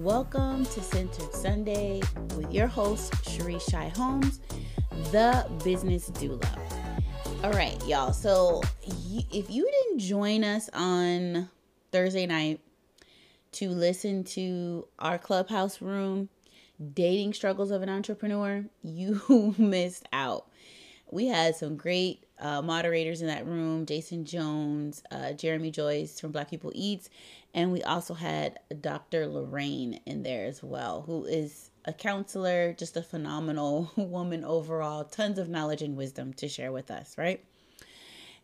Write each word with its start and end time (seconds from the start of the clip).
Welcome 0.00 0.64
to 0.64 0.80
Centered 0.80 1.34
Sunday 1.34 2.00
with 2.34 2.50
your 2.54 2.66
host, 2.66 3.12
Cherie 3.28 3.58
Shy 3.58 3.88
Holmes, 3.88 4.40
the 5.12 5.46
business 5.62 6.08
doula. 6.08 6.48
All 7.44 7.52
right, 7.52 7.76
y'all. 7.86 8.14
So, 8.14 8.62
if 8.82 9.50
you 9.50 9.70
didn't 9.70 9.98
join 9.98 10.42
us 10.42 10.70
on 10.72 11.50
Thursday 11.92 12.24
night 12.24 12.60
to 13.52 13.68
listen 13.68 14.24
to 14.24 14.88
our 14.98 15.18
clubhouse 15.18 15.82
room, 15.82 16.30
Dating 16.94 17.34
Struggles 17.34 17.70
of 17.70 17.82
an 17.82 17.90
Entrepreneur, 17.90 18.64
you 18.82 19.54
missed 19.58 20.08
out. 20.14 20.46
We 21.10 21.26
had 21.26 21.56
some 21.56 21.76
great 21.76 22.24
uh, 22.38 22.62
moderators 22.62 23.20
in 23.20 23.26
that 23.28 23.46
room 23.46 23.84
Jason 23.84 24.24
Jones, 24.24 25.02
uh, 25.10 25.32
Jeremy 25.32 25.70
Joyce 25.70 26.18
from 26.18 26.32
Black 26.32 26.48
People 26.48 26.72
Eats, 26.74 27.10
and 27.54 27.72
we 27.72 27.82
also 27.82 28.14
had 28.14 28.60
Dr. 28.80 29.26
Lorraine 29.26 30.00
in 30.06 30.22
there 30.22 30.46
as 30.46 30.62
well, 30.62 31.02
who 31.02 31.24
is 31.24 31.70
a 31.84 31.92
counselor, 31.92 32.72
just 32.72 32.96
a 32.96 33.02
phenomenal 33.02 33.90
woman 33.96 34.44
overall, 34.44 35.04
tons 35.04 35.38
of 35.38 35.48
knowledge 35.48 35.82
and 35.82 35.96
wisdom 35.96 36.32
to 36.34 36.48
share 36.48 36.72
with 36.72 36.90
us, 36.90 37.16
right? 37.18 37.44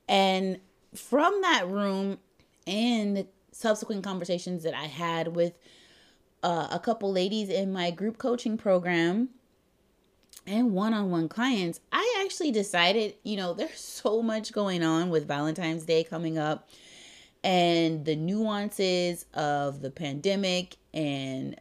And 0.08 0.58
from 0.94 1.40
that 1.42 1.68
room 1.68 2.18
and 2.66 3.26
subsequent 3.52 4.02
conversations 4.04 4.64
that 4.64 4.74
I 4.74 4.86
had 4.86 5.34
with 5.34 5.54
uh, 6.42 6.68
a 6.70 6.78
couple 6.78 7.12
ladies 7.12 7.48
in 7.48 7.72
my 7.72 7.90
group 7.90 8.18
coaching 8.18 8.56
program 8.56 9.30
and 10.46 10.72
one-on-one 10.72 11.28
clients, 11.28 11.80
I 11.92 12.22
actually 12.24 12.50
decided, 12.50 13.14
you 13.22 13.36
know, 13.36 13.54
there's 13.54 13.80
so 13.80 14.22
much 14.22 14.52
going 14.52 14.82
on 14.82 15.10
with 15.10 15.26
Valentine's 15.28 15.84
Day 15.84 16.04
coming 16.04 16.38
up 16.38 16.68
and 17.46 18.04
the 18.04 18.16
nuances 18.16 19.24
of 19.32 19.80
the 19.80 19.90
pandemic 19.90 20.76
and 20.92 21.54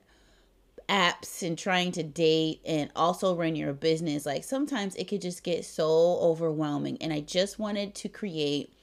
apps 0.90 1.44
and 1.44 1.60
trying 1.60 1.92
to 1.92 2.02
date 2.02 2.60
and 2.66 2.90
also 2.96 3.36
run 3.36 3.56
your 3.56 3.72
business 3.72 4.26
like 4.26 4.44
sometimes 4.44 4.96
it 4.96 5.08
could 5.08 5.22
just 5.22 5.44
get 5.44 5.64
so 5.64 6.18
overwhelming. 6.20 6.98
And 7.02 7.14
i 7.14 7.20
just 7.20 7.60
wanted 7.60 7.94
to 7.96 8.10
create 8.10 8.74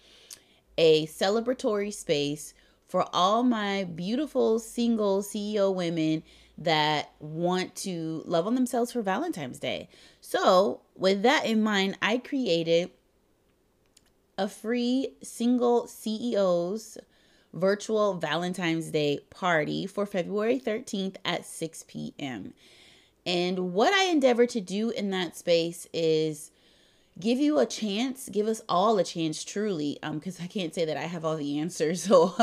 a 0.78 1.06
celebratory 1.06 1.92
space 1.92 2.54
for 2.88 3.04
all 3.12 3.42
my 3.42 3.82
beautiful 3.82 4.60
single 4.60 5.22
ceo 5.22 5.74
women 5.74 6.22
that 6.56 7.10
want 7.18 7.74
to 7.74 8.22
love 8.26 8.46
on 8.46 8.54
themselves 8.54 8.92
for 8.92 9.02
valentine's 9.02 9.58
day. 9.58 9.88
So 10.20 10.82
with 10.94 11.22
that 11.22 11.46
in 11.46 11.64
mind 11.64 11.98
i 12.00 12.18
created 12.18 12.92
a 14.38 14.48
free 14.48 15.08
single 15.22 15.86
ceos 15.86 16.98
virtual 17.52 18.14
Valentine's 18.14 18.90
Day 18.90 19.20
party 19.30 19.86
for 19.86 20.06
February 20.06 20.58
13th 20.58 21.16
at 21.24 21.44
6 21.44 21.84
p.m. 21.86 22.54
And 23.26 23.72
what 23.72 23.92
I 23.92 24.04
endeavor 24.04 24.46
to 24.46 24.60
do 24.60 24.90
in 24.90 25.10
that 25.10 25.36
space 25.36 25.86
is 25.92 26.50
give 27.20 27.38
you 27.38 27.58
a 27.58 27.66
chance, 27.66 28.28
give 28.28 28.46
us 28.46 28.62
all 28.68 28.98
a 28.98 29.04
chance 29.04 29.44
truly, 29.44 29.98
um, 30.02 30.18
because 30.18 30.40
I 30.40 30.46
can't 30.46 30.74
say 30.74 30.84
that 30.84 30.96
I 30.96 31.02
have 31.02 31.24
all 31.24 31.36
the 31.36 31.58
answers. 31.58 32.02
So 32.12 32.34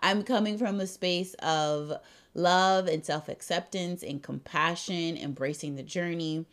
I'm 0.00 0.22
coming 0.22 0.58
from 0.58 0.80
a 0.80 0.86
space 0.86 1.34
of 1.34 1.92
love 2.34 2.86
and 2.86 3.04
self 3.04 3.28
acceptance 3.28 4.02
and 4.02 4.22
compassion, 4.22 5.16
embracing 5.16 5.76
the 5.76 5.82
journey, 5.82 6.44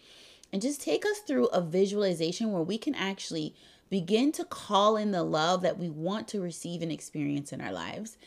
and 0.52 0.62
just 0.62 0.82
take 0.82 1.06
us 1.06 1.20
through 1.20 1.48
a 1.48 1.62
visualization 1.62 2.52
where 2.52 2.64
we 2.64 2.78
can 2.78 2.96
actually 2.96 3.54
begin 3.90 4.32
to 4.34 4.44
call 4.44 4.98
in 4.98 5.12
the 5.12 5.24
love 5.24 5.62
that 5.62 5.78
we 5.78 5.90
want 5.90 6.28
to 6.30 6.42
receive 6.42 6.82
and 6.82 6.92
experience 6.92 7.52
in 7.52 7.62
our 7.62 7.72
lives. 7.72 8.18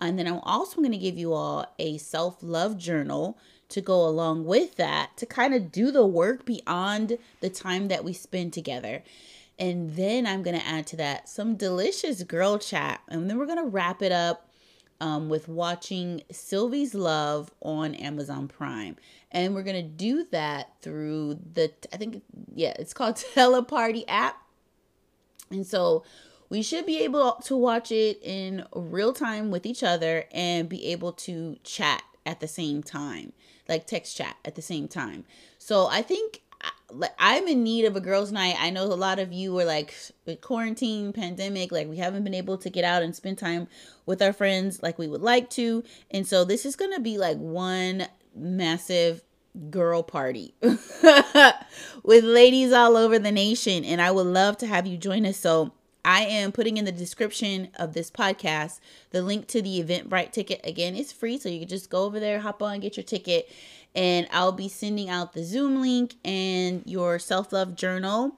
And 0.00 0.18
then 0.18 0.26
I'm 0.26 0.40
also 0.40 0.76
going 0.76 0.92
to 0.92 0.98
give 0.98 1.18
you 1.18 1.32
all 1.32 1.66
a 1.78 1.98
self 1.98 2.36
love 2.42 2.78
journal 2.78 3.36
to 3.70 3.80
go 3.80 4.06
along 4.06 4.44
with 4.44 4.76
that 4.76 5.16
to 5.16 5.26
kind 5.26 5.54
of 5.54 5.70
do 5.70 5.90
the 5.90 6.06
work 6.06 6.44
beyond 6.44 7.18
the 7.40 7.50
time 7.50 7.88
that 7.88 8.04
we 8.04 8.12
spend 8.12 8.52
together. 8.52 9.02
And 9.58 9.96
then 9.96 10.26
I'm 10.26 10.42
going 10.42 10.58
to 10.58 10.66
add 10.66 10.86
to 10.88 10.96
that 10.96 11.28
some 11.28 11.56
delicious 11.56 12.22
girl 12.22 12.58
chat. 12.58 13.00
And 13.08 13.28
then 13.28 13.38
we're 13.38 13.46
going 13.46 13.58
to 13.58 13.68
wrap 13.68 14.02
it 14.02 14.12
up 14.12 14.48
um, 15.00 15.28
with 15.28 15.48
watching 15.48 16.22
Sylvie's 16.30 16.94
Love 16.94 17.50
on 17.60 17.94
Amazon 17.94 18.48
Prime. 18.48 18.96
And 19.30 19.54
we're 19.54 19.62
going 19.62 19.76
to 19.76 19.82
do 19.82 20.26
that 20.30 20.72
through 20.80 21.40
the, 21.54 21.72
I 21.92 21.96
think, 21.96 22.22
yeah, 22.54 22.74
it's 22.78 22.94
called 22.94 23.16
Teleparty 23.34 24.04
app. 24.08 24.40
And 25.50 25.66
so 25.66 26.04
we 26.48 26.62
should 26.62 26.86
be 26.86 27.00
able 27.00 27.32
to 27.44 27.56
watch 27.56 27.92
it 27.92 28.20
in 28.22 28.64
real 28.74 29.12
time 29.12 29.50
with 29.50 29.66
each 29.66 29.82
other 29.82 30.24
and 30.32 30.68
be 30.68 30.86
able 30.86 31.12
to 31.12 31.56
chat 31.62 32.02
at 32.24 32.40
the 32.40 32.48
same 32.48 32.82
time, 32.82 33.32
like 33.68 33.86
text 33.86 34.16
chat 34.16 34.36
at 34.44 34.54
the 34.54 34.62
same 34.62 34.88
time. 34.88 35.24
So 35.58 35.86
I 35.86 36.02
think 36.02 36.42
I'm 37.18 37.46
in 37.46 37.62
need 37.62 37.84
of 37.84 37.96
a 37.96 38.00
girls' 38.00 38.32
night. 38.32 38.56
I 38.58 38.70
know 38.70 38.84
a 38.84 38.94
lot 38.94 39.18
of 39.18 39.32
you 39.32 39.58
are 39.58 39.64
like 39.64 39.94
quarantine, 40.40 41.12
pandemic, 41.12 41.70
like 41.70 41.88
we 41.88 41.98
haven't 41.98 42.24
been 42.24 42.34
able 42.34 42.58
to 42.58 42.70
get 42.70 42.84
out 42.84 43.02
and 43.02 43.14
spend 43.14 43.38
time 43.38 43.68
with 44.06 44.22
our 44.22 44.32
friends 44.32 44.82
like 44.82 44.98
we 44.98 45.06
would 45.06 45.20
like 45.22 45.50
to. 45.50 45.84
And 46.10 46.26
so 46.26 46.44
this 46.44 46.64
is 46.64 46.76
going 46.76 46.92
to 46.94 47.00
be 47.00 47.18
like 47.18 47.36
one 47.36 48.08
massive 48.34 49.22
girl 49.70 50.02
party 50.02 50.54
with 52.02 52.24
ladies 52.24 52.72
all 52.72 52.96
over 52.96 53.18
the 53.18 53.32
nation. 53.32 53.84
And 53.84 54.00
I 54.00 54.10
would 54.10 54.26
love 54.26 54.56
to 54.58 54.66
have 54.66 54.86
you 54.86 54.96
join 54.96 55.26
us. 55.26 55.36
So 55.36 55.72
I 56.04 56.22
am 56.22 56.52
putting 56.52 56.76
in 56.76 56.84
the 56.84 56.92
description 56.92 57.68
of 57.76 57.92
this 57.92 58.10
podcast 58.10 58.80
the 59.10 59.22
link 59.22 59.46
to 59.48 59.60
the 59.60 59.82
Eventbrite 59.82 60.32
ticket. 60.32 60.60
Again, 60.64 60.96
it's 60.96 61.12
free. 61.12 61.38
So 61.38 61.48
you 61.48 61.60
can 61.60 61.68
just 61.68 61.90
go 61.90 62.04
over 62.04 62.20
there, 62.20 62.40
hop 62.40 62.62
on, 62.62 62.80
get 62.80 62.96
your 62.96 63.04
ticket. 63.04 63.50
And 63.94 64.28
I'll 64.32 64.52
be 64.52 64.68
sending 64.68 65.08
out 65.08 65.32
the 65.32 65.42
Zoom 65.42 65.80
link 65.80 66.14
and 66.24 66.82
your 66.86 67.18
self 67.18 67.52
love 67.52 67.74
journal 67.74 68.36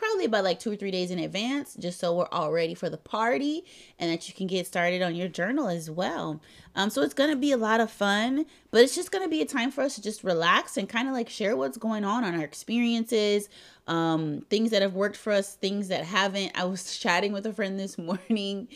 probably 0.00 0.24
about 0.24 0.42
like 0.42 0.58
two 0.58 0.72
or 0.72 0.76
three 0.76 0.90
days 0.90 1.10
in 1.10 1.18
advance, 1.18 1.74
just 1.74 2.00
so 2.00 2.16
we're 2.16 2.28
all 2.32 2.50
ready 2.50 2.74
for 2.74 2.88
the 2.88 2.96
party 2.96 3.64
and 3.98 4.10
that 4.10 4.28
you 4.28 4.34
can 4.34 4.46
get 4.46 4.66
started 4.66 5.02
on 5.02 5.14
your 5.14 5.28
journal 5.28 5.68
as 5.68 5.90
well. 5.90 6.40
Um, 6.74 6.90
so 6.90 7.02
it's 7.02 7.14
gonna 7.14 7.36
be 7.36 7.52
a 7.52 7.56
lot 7.56 7.80
of 7.80 7.90
fun, 7.90 8.46
but 8.70 8.82
it's 8.82 8.94
just 8.94 9.12
gonna 9.12 9.28
be 9.28 9.42
a 9.42 9.46
time 9.46 9.70
for 9.70 9.82
us 9.82 9.94
to 9.96 10.02
just 10.02 10.24
relax 10.24 10.76
and 10.76 10.88
kind 10.88 11.06
of 11.06 11.14
like 11.14 11.28
share 11.28 11.56
what's 11.56 11.78
going 11.78 12.04
on 12.04 12.24
on 12.24 12.34
our 12.34 12.44
experiences, 12.44 13.48
um, 13.86 14.44
things 14.50 14.70
that 14.70 14.82
have 14.82 14.94
worked 14.94 15.16
for 15.16 15.32
us, 15.32 15.54
things 15.54 15.88
that 15.88 16.04
haven't. 16.04 16.52
I 16.58 16.64
was 16.64 16.96
chatting 16.98 17.32
with 17.32 17.46
a 17.46 17.52
friend 17.52 17.78
this 17.78 17.98
morning, 17.98 18.68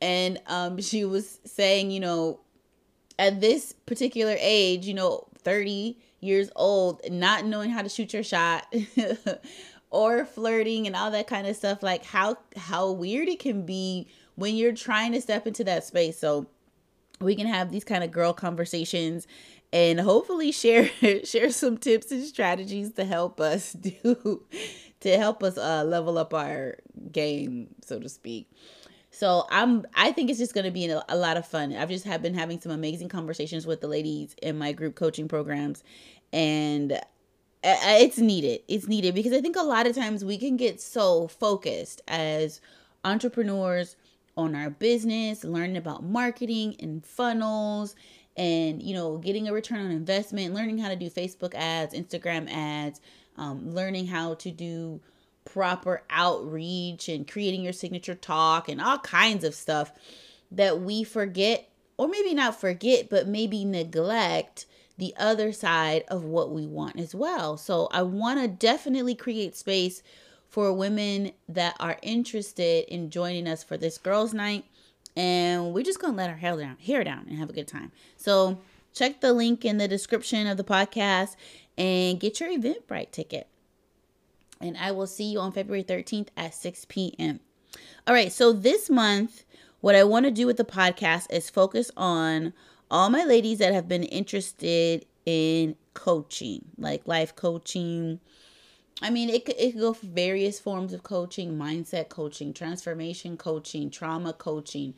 and 0.00 0.40
um, 0.46 0.80
she 0.80 1.04
was 1.04 1.40
saying, 1.44 1.90
you 1.90 2.00
know, 2.00 2.40
at 3.18 3.40
this 3.40 3.72
particular 3.72 4.36
age, 4.38 4.86
you 4.86 4.94
know, 4.94 5.26
30 5.42 5.98
years 6.20 6.50
old, 6.56 7.00
not 7.10 7.44
knowing 7.44 7.70
how 7.70 7.82
to 7.82 7.88
shoot 7.88 8.12
your 8.12 8.22
shot 8.22 8.66
or 9.96 10.26
flirting 10.26 10.86
and 10.86 10.94
all 10.94 11.10
that 11.10 11.26
kind 11.26 11.46
of 11.46 11.56
stuff 11.56 11.82
like 11.82 12.04
how 12.04 12.36
how 12.56 12.90
weird 12.90 13.28
it 13.28 13.38
can 13.38 13.64
be 13.64 14.06
when 14.34 14.54
you're 14.54 14.74
trying 14.74 15.12
to 15.12 15.20
step 15.22 15.46
into 15.46 15.64
that 15.64 15.84
space. 15.84 16.18
So 16.18 16.46
we 17.20 17.34
can 17.34 17.46
have 17.46 17.72
these 17.72 17.84
kind 17.84 18.04
of 18.04 18.10
girl 18.10 18.34
conversations 18.34 19.26
and 19.72 19.98
hopefully 19.98 20.52
share 20.52 20.90
share 21.24 21.50
some 21.50 21.78
tips 21.78 22.12
and 22.12 22.22
strategies 22.24 22.92
to 22.92 23.04
help 23.04 23.40
us 23.40 23.72
do 23.72 24.42
to 25.00 25.16
help 25.16 25.42
us 25.42 25.56
uh 25.56 25.82
level 25.84 26.18
up 26.18 26.34
our 26.34 26.76
game 27.10 27.68
so 27.82 27.98
to 27.98 28.08
speak. 28.08 28.50
So 29.10 29.46
i'm 29.50 29.86
i 29.94 30.12
think 30.12 30.28
it's 30.28 30.38
just 30.38 30.52
going 30.52 30.66
to 30.66 30.70
be 30.70 30.90
a, 30.90 31.02
a 31.08 31.16
lot 31.16 31.38
of 31.38 31.46
fun. 31.46 31.74
I've 31.74 31.88
just 31.88 32.04
have 32.04 32.20
been 32.20 32.34
having 32.34 32.60
some 32.60 32.70
amazing 32.70 33.08
conversations 33.08 33.66
with 33.66 33.80
the 33.80 33.88
ladies 33.88 34.36
in 34.42 34.58
my 34.58 34.72
group 34.72 34.94
coaching 34.94 35.26
programs 35.26 35.82
and 36.34 37.00
it's 37.68 38.18
needed. 38.18 38.60
It's 38.68 38.86
needed 38.88 39.14
because 39.14 39.32
I 39.32 39.40
think 39.40 39.56
a 39.56 39.62
lot 39.62 39.86
of 39.86 39.94
times 39.94 40.24
we 40.24 40.38
can 40.38 40.56
get 40.56 40.80
so 40.80 41.28
focused 41.28 42.02
as 42.06 42.60
entrepreneurs 43.04 43.96
on 44.36 44.54
our 44.54 44.70
business, 44.70 45.44
learning 45.44 45.76
about 45.76 46.04
marketing 46.04 46.76
and 46.78 47.04
funnels 47.04 47.96
and 48.36 48.82
you 48.82 48.94
know 48.94 49.18
getting 49.18 49.48
a 49.48 49.52
return 49.52 49.80
on 49.80 49.90
investment 49.90 50.54
learning 50.54 50.78
how 50.78 50.88
to 50.88 50.96
do 50.96 51.08
facebook 51.08 51.54
ads 51.54 51.94
instagram 51.94 52.50
ads 52.52 53.00
um, 53.38 53.70
learning 53.74 54.06
how 54.06 54.34
to 54.34 54.50
do 54.50 55.00
proper 55.44 56.02
outreach 56.10 57.08
and 57.08 57.30
creating 57.30 57.62
your 57.62 57.72
signature 57.72 58.14
talk 58.14 58.68
and 58.68 58.80
all 58.80 58.98
kinds 58.98 59.44
of 59.44 59.54
stuff 59.54 59.92
that 60.50 60.80
we 60.80 61.04
forget 61.04 61.68
or 61.96 62.08
maybe 62.08 62.34
not 62.34 62.58
forget 62.58 63.08
but 63.08 63.26
maybe 63.26 63.64
neglect 63.64 64.66
the 64.98 65.14
other 65.18 65.52
side 65.52 66.04
of 66.08 66.24
what 66.24 66.50
we 66.50 66.66
want 66.66 66.98
as 66.98 67.14
well. 67.14 67.56
So 67.56 67.88
I 67.90 68.02
want 68.02 68.40
to 68.40 68.48
definitely 68.48 69.14
create 69.14 69.56
space 69.56 70.02
for 70.48 70.72
women 70.72 71.32
that 71.48 71.76
are 71.78 71.98
interested 72.02 72.92
in 72.92 73.10
joining 73.10 73.46
us 73.46 73.62
for 73.62 73.76
this 73.76 73.98
girls' 73.98 74.32
night. 74.32 74.64
And 75.16 75.72
we're 75.74 75.84
just 75.84 76.00
gonna 76.00 76.16
let 76.16 76.30
our 76.30 76.36
hair 76.36 76.56
down, 76.56 76.76
hair 76.78 77.04
down, 77.04 77.26
and 77.28 77.38
have 77.38 77.50
a 77.50 77.54
good 77.54 77.68
time. 77.68 77.92
So 78.16 78.60
check 78.94 79.20
the 79.20 79.32
link 79.32 79.64
in 79.64 79.78
the 79.78 79.88
description 79.88 80.46
of 80.46 80.56
the 80.56 80.64
podcast 80.64 81.36
and 81.76 82.20
get 82.20 82.40
your 82.40 82.50
Eventbrite 82.50 83.10
ticket. 83.10 83.48
And 84.60 84.76
I 84.78 84.92
will 84.92 85.06
see 85.06 85.24
you 85.24 85.40
on 85.40 85.52
February 85.52 85.84
13th 85.84 86.28
at 86.36 86.54
6 86.54 86.86
p.m. 86.88 87.40
All 88.06 88.14
right, 88.14 88.32
so 88.32 88.52
this 88.52 88.88
month, 88.88 89.44
what 89.80 89.94
I 89.94 90.04
want 90.04 90.24
to 90.24 90.30
do 90.30 90.46
with 90.46 90.56
the 90.56 90.64
podcast 90.64 91.30
is 91.30 91.50
focus 91.50 91.90
on 91.96 92.54
all 92.90 93.10
my 93.10 93.24
ladies 93.24 93.58
that 93.58 93.74
have 93.74 93.88
been 93.88 94.04
interested 94.04 95.06
in 95.24 95.76
coaching, 95.94 96.64
like 96.78 97.06
life 97.06 97.34
coaching. 97.34 98.20
I 99.02 99.10
mean, 99.10 99.28
it 99.28 99.44
could, 99.44 99.56
it 99.58 99.72
could 99.72 99.80
go 99.80 99.92
for 99.92 100.06
various 100.06 100.60
forms 100.60 100.92
of 100.92 101.02
coaching 101.02 101.58
mindset 101.58 102.08
coaching, 102.08 102.54
transformation 102.54 103.36
coaching, 103.36 103.90
trauma 103.90 104.32
coaching, 104.32 104.94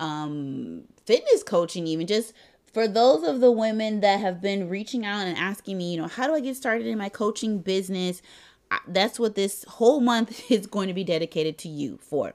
um, 0.00 0.84
fitness 1.04 1.42
coaching, 1.42 1.86
even 1.86 2.06
just 2.06 2.32
for 2.72 2.88
those 2.88 3.22
of 3.22 3.40
the 3.40 3.52
women 3.52 4.00
that 4.00 4.20
have 4.20 4.40
been 4.40 4.68
reaching 4.68 5.04
out 5.04 5.26
and 5.26 5.36
asking 5.36 5.78
me, 5.78 5.92
you 5.92 6.00
know, 6.00 6.08
how 6.08 6.26
do 6.26 6.34
I 6.34 6.40
get 6.40 6.56
started 6.56 6.86
in 6.86 6.98
my 6.98 7.08
coaching 7.08 7.58
business? 7.58 8.22
That's 8.86 9.18
what 9.18 9.34
this 9.34 9.64
whole 9.64 10.00
month 10.00 10.50
is 10.50 10.66
going 10.66 10.88
to 10.88 10.94
be 10.94 11.04
dedicated 11.04 11.58
to 11.58 11.68
you 11.68 11.98
for. 11.98 12.34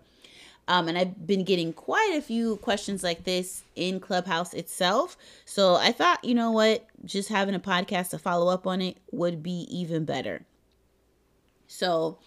Um, 0.68 0.88
and 0.88 0.98
I've 0.98 1.28
been 1.28 1.44
getting 1.44 1.74
quite 1.74 2.14
a 2.16 2.22
few 2.22 2.58
questions 2.58 3.04
like 3.04 3.26
this 3.26 3.64
in 3.76 4.00
Clubhouse 4.00 4.54
itself. 4.54 5.18
So 5.46 5.76
I 5.76 5.92
thought, 5.92 6.24
you 6.24 6.34
know 6.36 6.52
what, 6.52 6.86
just 7.04 7.30
having 7.30 7.54
a 7.56 7.60
podcast 7.60 8.12
to 8.12 8.18
follow 8.18 8.52
up 8.52 8.66
on 8.66 8.82
it 8.82 8.98
would 9.12 9.44
be 9.44 9.68
even 9.70 10.06
better. 10.06 10.46
So 11.68 12.20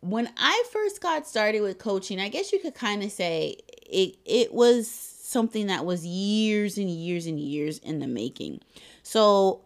when 0.00 0.30
I 0.36 0.64
first 0.72 1.00
got 1.00 1.26
started 1.26 1.62
with 1.62 1.78
coaching, 1.78 2.20
I 2.20 2.28
guess 2.28 2.52
you 2.52 2.58
could 2.58 2.74
kind 2.74 3.02
of 3.02 3.10
say 3.10 3.56
it 3.68 4.16
it 4.24 4.52
was 4.52 4.88
something 4.90 5.66
that 5.66 5.84
was 5.84 6.06
years 6.06 6.78
and 6.78 6.90
years 6.90 7.26
and 7.26 7.40
years 7.40 7.78
in 7.78 7.98
the 7.98 8.06
making. 8.06 8.60
So 9.02 9.60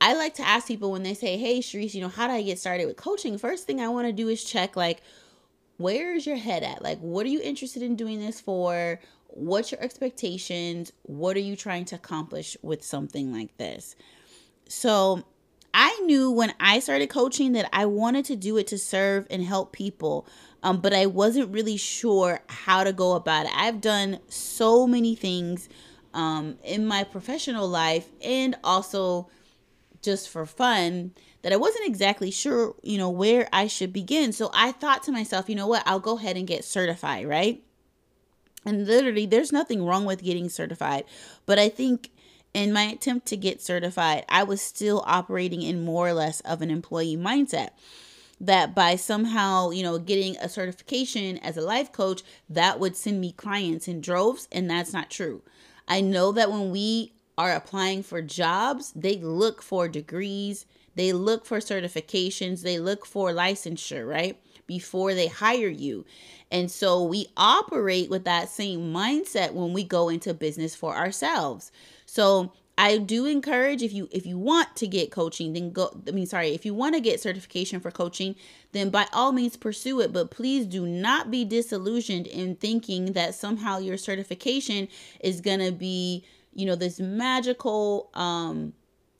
I 0.00 0.14
like 0.14 0.34
to 0.34 0.42
ask 0.46 0.66
people 0.68 0.92
when 0.92 1.02
they 1.04 1.14
say, 1.14 1.38
"Hey, 1.38 1.60
Sharice, 1.60 1.94
you 1.94 2.02
know, 2.02 2.08
how 2.08 2.26
do 2.26 2.34
I 2.34 2.42
get 2.42 2.58
started 2.58 2.86
with 2.86 2.96
coaching?" 2.96 3.38
First 3.38 3.66
thing 3.66 3.80
I 3.80 3.88
want 3.88 4.06
to 4.06 4.12
do 4.12 4.28
is 4.28 4.44
check 4.44 4.76
like 4.76 5.02
where 5.76 6.14
is 6.14 6.26
your 6.26 6.36
head 6.36 6.62
at? 6.62 6.82
Like 6.82 6.98
what 6.98 7.26
are 7.26 7.30
you 7.30 7.40
interested 7.42 7.82
in 7.82 7.96
doing 7.96 8.20
this 8.20 8.40
for? 8.40 9.00
What's 9.28 9.70
your 9.70 9.82
expectations? 9.82 10.92
What 11.02 11.36
are 11.36 11.40
you 11.40 11.56
trying 11.56 11.84
to 11.86 11.96
accomplish 11.96 12.56
with 12.62 12.82
something 12.82 13.32
like 13.32 13.56
this? 13.58 13.96
So, 14.68 15.24
I 15.78 16.00
knew 16.06 16.30
when 16.30 16.54
I 16.58 16.78
started 16.78 17.10
coaching 17.10 17.52
that 17.52 17.68
I 17.70 17.84
wanted 17.84 18.24
to 18.26 18.36
do 18.36 18.56
it 18.56 18.66
to 18.68 18.78
serve 18.78 19.26
and 19.28 19.44
help 19.44 19.72
people, 19.72 20.26
um, 20.62 20.80
but 20.80 20.94
I 20.94 21.04
wasn't 21.04 21.52
really 21.52 21.76
sure 21.76 22.40
how 22.48 22.82
to 22.82 22.94
go 22.94 23.12
about 23.12 23.44
it. 23.44 23.52
I've 23.54 23.82
done 23.82 24.20
so 24.26 24.86
many 24.86 25.14
things 25.14 25.68
um, 26.14 26.56
in 26.64 26.86
my 26.86 27.04
professional 27.04 27.68
life 27.68 28.08
and 28.22 28.56
also 28.64 29.28
just 30.00 30.30
for 30.30 30.46
fun 30.46 31.12
that 31.42 31.52
I 31.52 31.56
wasn't 31.56 31.86
exactly 31.86 32.30
sure, 32.30 32.74
you 32.82 32.98
know, 32.98 33.10
where 33.10 33.48
I 33.52 33.66
should 33.66 33.92
begin. 33.92 34.32
So 34.32 34.50
I 34.52 34.72
thought 34.72 35.02
to 35.04 35.12
myself, 35.12 35.48
you 35.48 35.54
know 35.54 35.66
what, 35.66 35.82
I'll 35.86 36.00
go 36.00 36.18
ahead 36.18 36.36
and 36.36 36.46
get 36.46 36.64
certified, 36.64 37.26
right? 37.26 37.62
And 38.64 38.86
literally, 38.86 39.26
there's 39.26 39.52
nothing 39.52 39.84
wrong 39.84 40.04
with 40.04 40.24
getting 40.24 40.48
certified. 40.48 41.04
But 41.46 41.58
I 41.58 41.68
think 41.68 42.10
in 42.52 42.72
my 42.72 42.84
attempt 42.84 43.26
to 43.26 43.36
get 43.36 43.62
certified, 43.62 44.24
I 44.28 44.42
was 44.42 44.60
still 44.60 45.04
operating 45.06 45.62
in 45.62 45.84
more 45.84 46.08
or 46.08 46.14
less 46.14 46.40
of 46.40 46.62
an 46.62 46.70
employee 46.70 47.16
mindset. 47.16 47.70
That 48.40 48.74
by 48.74 48.96
somehow, 48.96 49.70
you 49.70 49.82
know, 49.82 49.98
getting 49.98 50.36
a 50.38 50.48
certification 50.48 51.38
as 51.38 51.56
a 51.56 51.62
life 51.62 51.92
coach, 51.92 52.22
that 52.50 52.80
would 52.80 52.96
send 52.96 53.20
me 53.20 53.32
clients 53.32 53.88
in 53.88 54.00
droves. 54.00 54.48
And 54.50 54.68
that's 54.68 54.92
not 54.92 55.10
true. 55.10 55.42
I 55.88 56.00
know 56.00 56.32
that 56.32 56.50
when 56.50 56.70
we 56.70 57.12
are 57.38 57.52
applying 57.52 58.02
for 58.02 58.20
jobs, 58.20 58.92
they 58.96 59.16
look 59.16 59.62
for 59.62 59.88
degrees, 59.88 60.66
they 60.96 61.12
look 61.12 61.46
for 61.46 61.58
certifications, 61.58 62.62
they 62.62 62.78
look 62.78 63.06
for 63.06 63.30
licensure, 63.30 64.06
right? 64.08 64.38
Before 64.66 65.14
they 65.14 65.28
hire 65.28 65.68
you. 65.68 66.04
And 66.50 66.70
so 66.70 67.02
we 67.04 67.28
operate 67.36 68.10
with 68.10 68.24
that 68.24 68.48
same 68.48 68.92
mindset 68.92 69.52
when 69.52 69.72
we 69.72 69.84
go 69.84 70.08
into 70.08 70.34
business 70.34 70.74
for 70.74 70.96
ourselves. 70.96 71.70
So 72.06 72.52
I 72.78 72.98
do 72.98 73.24
encourage 73.24 73.82
if 73.82 73.92
you 73.92 74.08
if 74.10 74.26
you 74.26 74.38
want 74.38 74.76
to 74.76 74.86
get 74.86 75.10
coaching, 75.10 75.54
then 75.54 75.70
go 75.70 75.98
I 76.06 76.10
mean 76.10 76.26
sorry, 76.26 76.50
if 76.50 76.66
you 76.66 76.74
want 76.74 76.94
to 76.94 77.00
get 77.00 77.20
certification 77.20 77.80
for 77.80 77.90
coaching, 77.90 78.34
then 78.72 78.90
by 78.90 79.06
all 79.12 79.32
means 79.32 79.56
pursue 79.56 80.00
it, 80.00 80.12
but 80.12 80.30
please 80.30 80.66
do 80.66 80.86
not 80.86 81.30
be 81.30 81.44
disillusioned 81.44 82.26
in 82.26 82.56
thinking 82.56 83.12
that 83.12 83.34
somehow 83.34 83.78
your 83.78 83.96
certification 83.96 84.88
is 85.20 85.40
going 85.40 85.60
to 85.60 85.72
be, 85.72 86.24
you 86.54 86.66
know, 86.66 86.74
this 86.76 87.00
magical 87.00 88.10
um 88.14 88.74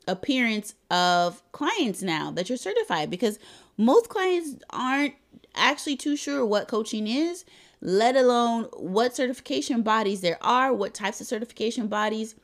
appearance 0.07 0.75
of 0.89 1.41
clients 1.51 2.01
now 2.01 2.31
that 2.31 2.49
you're 2.49 2.57
certified 2.57 3.09
because 3.09 3.39
most 3.77 4.09
clients 4.09 4.55
aren't 4.69 5.13
actually 5.55 5.95
too 5.95 6.15
sure 6.15 6.45
what 6.45 6.67
coaching 6.67 7.07
is, 7.07 7.45
let 7.81 8.15
alone 8.15 8.63
what 8.77 9.15
certification 9.15 9.81
bodies 9.81 10.21
there 10.21 10.37
are, 10.41 10.73
what 10.73 10.93
types 10.93 11.21
of 11.21 11.27
certification 11.27 11.87
bodies 11.87 12.35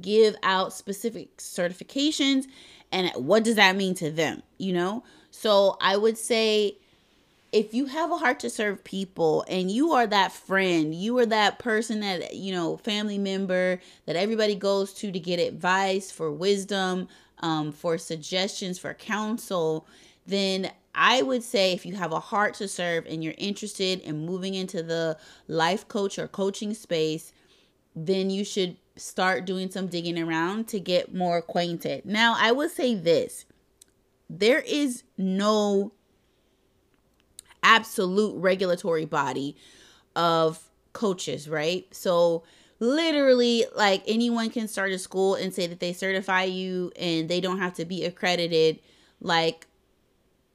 give 0.00 0.34
out 0.42 0.72
specific 0.72 1.36
certifications 1.38 2.44
and 2.90 3.10
what 3.14 3.44
does 3.44 3.56
that 3.56 3.76
mean 3.76 3.94
to 3.94 4.10
them, 4.10 4.42
you 4.58 4.72
know? 4.72 5.02
So 5.30 5.76
I 5.80 5.96
would 5.96 6.18
say 6.18 6.78
if 7.52 7.74
you 7.74 7.86
have 7.86 8.10
a 8.10 8.16
heart 8.16 8.40
to 8.40 8.50
serve 8.50 8.82
people 8.82 9.44
and 9.46 9.70
you 9.70 9.92
are 9.92 10.06
that 10.06 10.32
friend, 10.32 10.94
you 10.94 11.18
are 11.18 11.26
that 11.26 11.58
person 11.58 12.00
that, 12.00 12.34
you 12.34 12.50
know, 12.50 12.78
family 12.78 13.18
member 13.18 13.78
that 14.06 14.16
everybody 14.16 14.54
goes 14.54 14.94
to 14.94 15.12
to 15.12 15.20
get 15.20 15.38
advice, 15.38 16.10
for 16.10 16.32
wisdom, 16.32 17.08
um, 17.40 17.70
for 17.70 17.98
suggestions, 17.98 18.78
for 18.78 18.94
counsel, 18.94 19.86
then 20.26 20.70
I 20.94 21.22
would 21.22 21.42
say 21.42 21.72
if 21.72 21.84
you 21.84 21.94
have 21.96 22.12
a 22.12 22.20
heart 22.20 22.54
to 22.54 22.68
serve 22.68 23.06
and 23.06 23.22
you're 23.22 23.34
interested 23.36 24.00
in 24.00 24.24
moving 24.24 24.54
into 24.54 24.82
the 24.82 25.18
life 25.48 25.86
coach 25.88 26.18
or 26.18 26.28
coaching 26.28 26.72
space, 26.72 27.32
then 27.94 28.30
you 28.30 28.44
should 28.44 28.76
start 28.96 29.44
doing 29.44 29.70
some 29.70 29.88
digging 29.88 30.18
around 30.18 30.68
to 30.68 30.80
get 30.80 31.14
more 31.14 31.38
acquainted. 31.38 32.06
Now, 32.06 32.34
I 32.38 32.52
would 32.52 32.70
say 32.70 32.94
this 32.94 33.44
there 34.30 34.60
is 34.60 35.02
no 35.18 35.92
absolute 37.62 38.36
regulatory 38.36 39.04
body 39.04 39.56
of 40.16 40.60
coaches, 40.92 41.48
right? 41.48 41.86
So, 41.92 42.44
literally, 42.80 43.64
like 43.74 44.02
anyone 44.06 44.50
can 44.50 44.68
start 44.68 44.92
a 44.92 44.98
school 44.98 45.34
and 45.34 45.54
say 45.54 45.66
that 45.66 45.80
they 45.80 45.92
certify 45.92 46.44
you 46.44 46.92
and 46.96 47.28
they 47.28 47.40
don't 47.40 47.58
have 47.58 47.74
to 47.74 47.84
be 47.84 48.04
accredited 48.04 48.80
like 49.20 49.66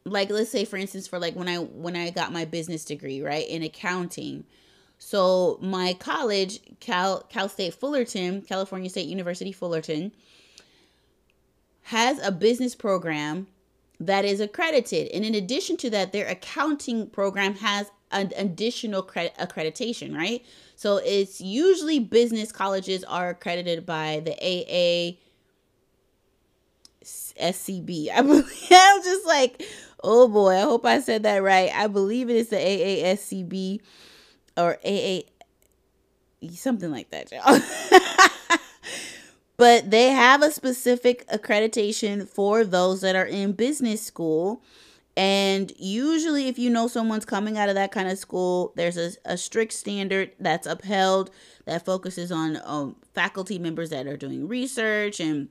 like 0.03 0.29
let's 0.29 0.49
say 0.49 0.63
for 0.63 0.77
instance 0.77 1.07
for 1.07 1.19
like 1.19 1.35
when 1.35 1.47
I 1.47 1.57
when 1.57 1.95
I 1.95 2.09
got 2.09 2.31
my 2.31 2.45
business 2.45 2.85
degree, 2.85 3.21
right, 3.21 3.47
in 3.47 3.63
accounting 3.63 4.45
so 4.99 5.59
my 5.61 5.93
college, 5.93 6.59
Cal 6.79 7.21
Cal 7.29 7.49
State 7.49 7.73
Fullerton, 7.73 8.41
California 8.41 8.89
State 8.89 9.07
University 9.07 9.51
Fullerton, 9.51 10.11
has 11.83 12.19
a 12.25 12.31
business 12.31 12.75
program 12.75 13.47
that 13.99 14.25
is 14.25 14.39
accredited. 14.39 15.09
And 15.13 15.25
in 15.25 15.35
addition 15.35 15.77
to 15.77 15.89
that, 15.91 16.11
their 16.13 16.27
accounting 16.27 17.07
program 17.07 17.55
has 17.55 17.91
an 18.11 18.31
additional 18.37 19.01
credit 19.01 19.35
accreditation, 19.39 20.15
right? 20.15 20.45
So 20.75 20.97
it's 20.97 21.41
usually 21.41 21.99
business 21.99 22.51
colleges 22.51 23.03
are 23.03 23.29
accredited 23.29 23.85
by 23.85 24.21
the 24.23 24.33
AA 24.33 25.17
SCB. 27.03 28.09
I 28.13 28.21
believe 28.21 28.67
I'm 28.71 29.03
just 29.03 29.25
like, 29.25 29.63
oh 30.03 30.27
boy, 30.27 30.55
I 30.55 30.61
hope 30.61 30.85
I 30.85 31.01
said 31.01 31.23
that 31.23 31.41
right. 31.43 31.71
I 31.73 31.87
believe 31.87 32.29
it 32.29 32.35
is 32.35 32.49
the 32.49 32.57
AASCB 32.57 33.81
or 34.55 34.77
AA 34.85 35.21
something 36.51 36.91
like 36.91 37.09
that, 37.09 37.31
y'all. 37.31 37.99
but 39.57 39.89
they 39.89 40.09
have 40.09 40.43
a 40.43 40.51
specific 40.51 41.27
accreditation 41.27 42.27
for 42.27 42.63
those 42.63 43.01
that 43.01 43.15
are 43.15 43.25
in 43.25 43.51
business 43.53 44.01
school. 44.01 44.61
And 45.15 45.73
usually, 45.79 46.47
if 46.47 46.59
you 46.59 46.69
know 46.69 46.87
someone's 46.87 47.25
coming 47.25 47.57
out 47.57 47.69
of 47.69 47.75
that 47.75 47.91
kind 47.91 48.07
of 48.07 48.19
school, 48.19 48.71
there's 48.75 48.97
a, 48.97 49.13
a 49.25 49.35
strict 49.35 49.73
standard 49.73 50.31
that's 50.39 50.67
upheld 50.67 51.31
that 51.65 51.83
focuses 51.83 52.31
on 52.31 52.59
um, 52.63 52.95
faculty 53.15 53.57
members 53.57 53.89
that 53.89 54.05
are 54.05 54.15
doing 54.15 54.47
research 54.47 55.19
and 55.19 55.49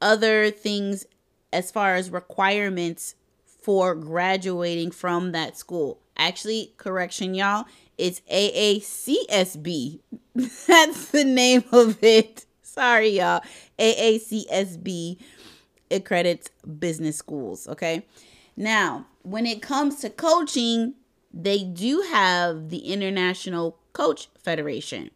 other 0.00 0.50
things 0.50 1.04
as 1.52 1.70
far 1.70 1.94
as 1.94 2.08
requirements 2.10 3.14
for 3.44 3.94
graduating 3.94 4.90
from 4.90 5.32
that 5.32 5.56
school. 5.58 6.00
Actually, 6.16 6.72
correction, 6.78 7.34
y'all, 7.34 7.66
it's 7.98 8.20
AACSB. 8.30 10.00
That's 10.66 11.10
the 11.10 11.24
name 11.24 11.64
of 11.72 12.02
it. 12.02 12.46
Sorry, 12.72 13.08
y'all. 13.08 13.42
AACSB 13.80 15.18
accredits 15.90 16.50
business 16.78 17.16
schools. 17.16 17.66
Okay. 17.66 18.06
Now, 18.56 19.06
when 19.22 19.44
it 19.44 19.60
comes 19.60 20.00
to 20.02 20.10
coaching, 20.10 20.94
they 21.34 21.64
do 21.64 22.02
have 22.12 22.68
the 22.68 22.92
International 22.92 23.76
Coach 23.92 24.28
Federation. 24.38 25.10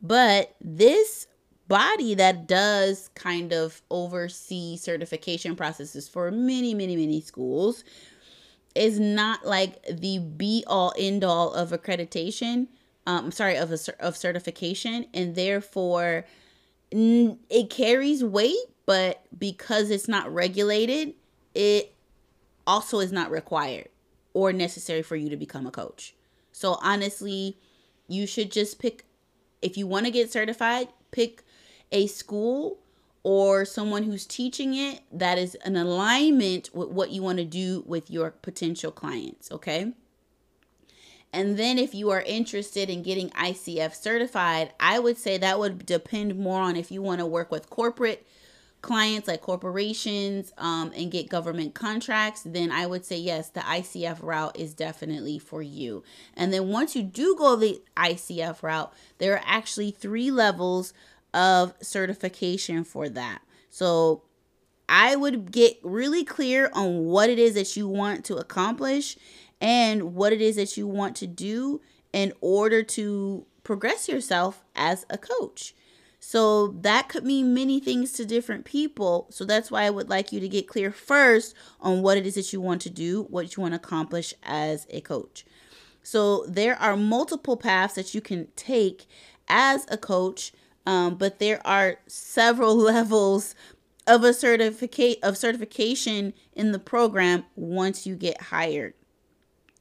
But 0.00 0.54
this 0.60 1.26
body 1.66 2.14
that 2.14 2.46
does 2.46 3.10
kind 3.14 3.52
of 3.52 3.82
oversee 3.90 4.76
certification 4.76 5.56
processes 5.56 6.08
for 6.08 6.30
many, 6.30 6.74
many, 6.74 6.94
many 6.94 7.20
schools 7.20 7.82
is 8.76 9.00
not 9.00 9.44
like 9.44 9.82
the 9.86 10.20
be 10.20 10.62
all 10.68 10.92
end 10.96 11.24
all 11.24 11.52
of 11.54 11.70
accreditation. 11.70 12.68
um, 13.06 13.32
sorry, 13.32 13.56
of 13.56 13.72
a 13.72 13.78
of 13.98 14.16
certification, 14.16 15.06
and 15.12 15.34
therefore 15.34 16.24
it 16.92 17.70
carries 17.70 18.24
weight, 18.24 18.56
but 18.86 19.24
because 19.38 19.90
it's 19.90 20.08
not 20.08 20.32
regulated, 20.32 21.14
it 21.54 21.94
also 22.66 23.00
is 23.00 23.12
not 23.12 23.30
required 23.30 23.88
or 24.34 24.52
necessary 24.52 25.02
for 25.02 25.16
you 25.16 25.28
to 25.28 25.36
become 25.36 25.66
a 25.66 25.70
coach. 25.70 26.14
So 26.52 26.78
honestly, 26.82 27.56
you 28.08 28.26
should 28.26 28.50
just 28.50 28.78
pick 28.78 29.04
if 29.62 29.76
you 29.76 29.86
want 29.86 30.06
to 30.06 30.10
get 30.10 30.32
certified, 30.32 30.88
pick 31.10 31.44
a 31.92 32.06
school 32.06 32.78
or 33.22 33.64
someone 33.64 34.04
who's 34.04 34.26
teaching 34.26 34.74
it 34.74 35.00
that 35.12 35.38
is 35.38 35.54
an 35.56 35.76
alignment 35.76 36.70
with 36.72 36.88
what 36.88 37.10
you 37.10 37.22
want 37.22 37.38
to 37.38 37.44
do 37.44 37.84
with 37.86 38.10
your 38.10 38.30
potential 38.30 38.90
clients, 38.90 39.50
okay? 39.52 39.92
And 41.32 41.56
then 41.56 41.78
if 41.78 41.94
you 41.94 42.10
are 42.10 42.22
interested 42.22 42.90
in 42.90 43.02
getting 43.02 43.30
ICF 43.30 43.94
certified, 43.94 44.72
I 44.80 44.98
would 44.98 45.16
say 45.16 45.38
that 45.38 45.58
would 45.58 45.86
depend 45.86 46.36
more 46.36 46.60
on 46.60 46.76
if 46.76 46.90
you 46.90 47.02
want 47.02 47.20
to 47.20 47.26
work 47.26 47.50
with 47.50 47.70
corporate 47.70 48.26
clients 48.82 49.28
like 49.28 49.42
corporations 49.42 50.52
um, 50.58 50.92
and 50.96 51.10
get 51.10 51.28
government 51.28 51.74
contracts, 51.74 52.42
then 52.42 52.72
I 52.72 52.86
would 52.86 53.04
say 53.04 53.18
yes, 53.18 53.50
the 53.50 53.60
ICF 53.60 54.22
route 54.22 54.58
is 54.58 54.74
definitely 54.74 55.38
for 55.38 55.62
you. 55.62 56.02
And 56.34 56.52
then 56.52 56.68
once 56.68 56.96
you 56.96 57.02
do 57.02 57.36
go 57.36 57.56
the 57.56 57.80
ICF 57.96 58.62
route, 58.62 58.92
there 59.18 59.34
are 59.34 59.42
actually 59.44 59.90
three 59.90 60.30
levels 60.30 60.92
of 61.34 61.74
certification 61.80 62.84
for 62.84 63.08
that. 63.10 63.42
So 63.68 64.22
I 64.88 65.14
would 65.14 65.52
get 65.52 65.78
really 65.82 66.24
clear 66.24 66.70
on 66.72 67.04
what 67.04 67.30
it 67.30 67.38
is 67.38 67.54
that 67.54 67.76
you 67.76 67.86
want 67.86 68.24
to 68.26 68.36
accomplish 68.36 69.16
and 69.60 70.14
what 70.14 70.32
it 70.32 70.40
is 70.40 70.56
that 70.56 70.76
you 70.76 70.86
want 70.86 71.16
to 71.16 71.26
do 71.26 71.80
in 72.12 72.32
order 72.40 72.82
to 72.82 73.46
progress 73.62 74.08
yourself 74.08 74.64
as 74.74 75.04
a 75.10 75.18
coach. 75.18 75.74
So 76.18 76.68
that 76.68 77.08
could 77.08 77.24
mean 77.24 77.54
many 77.54 77.80
things 77.80 78.12
to 78.12 78.26
different 78.26 78.66
people. 78.66 79.26
So 79.30 79.44
that's 79.44 79.70
why 79.70 79.84
I 79.84 79.90
would 79.90 80.10
like 80.10 80.32
you 80.32 80.40
to 80.40 80.48
get 80.48 80.68
clear 80.68 80.92
first 80.92 81.54
on 81.80 82.02
what 82.02 82.18
it 82.18 82.26
is 82.26 82.34
that 82.34 82.52
you 82.52 82.60
want 82.60 82.82
to 82.82 82.90
do, 82.90 83.22
what 83.30 83.56
you 83.56 83.62
want 83.62 83.72
to 83.72 83.80
accomplish 83.80 84.34
as 84.42 84.86
a 84.90 85.00
coach. 85.00 85.46
So 86.02 86.44
there 86.46 86.76
are 86.76 86.96
multiple 86.96 87.56
paths 87.56 87.94
that 87.94 88.14
you 88.14 88.20
can 88.20 88.48
take 88.54 89.06
as 89.48 89.86
a 89.90 89.96
coach, 89.96 90.52
um, 90.86 91.14
but 91.16 91.38
there 91.38 91.66
are 91.66 91.98
several 92.06 92.76
levels 92.76 93.54
of 94.06 94.22
a 94.24 94.34
certificate 94.34 95.18
of 95.22 95.38
certification 95.38 96.34
in 96.52 96.72
the 96.72 96.78
program 96.78 97.44
once 97.54 98.06
you 98.06 98.14
get 98.14 98.40
hired. 98.42 98.94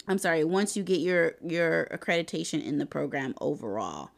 I'm 0.09 0.17
sorry, 0.17 0.43
once 0.43 0.75
you 0.75 0.81
get 0.81 0.99
your 0.99 1.35
your 1.45 1.87
accreditation 1.91 2.65
in 2.65 2.79
the 2.79 2.87
program 2.87 3.35
overall. 3.39 4.09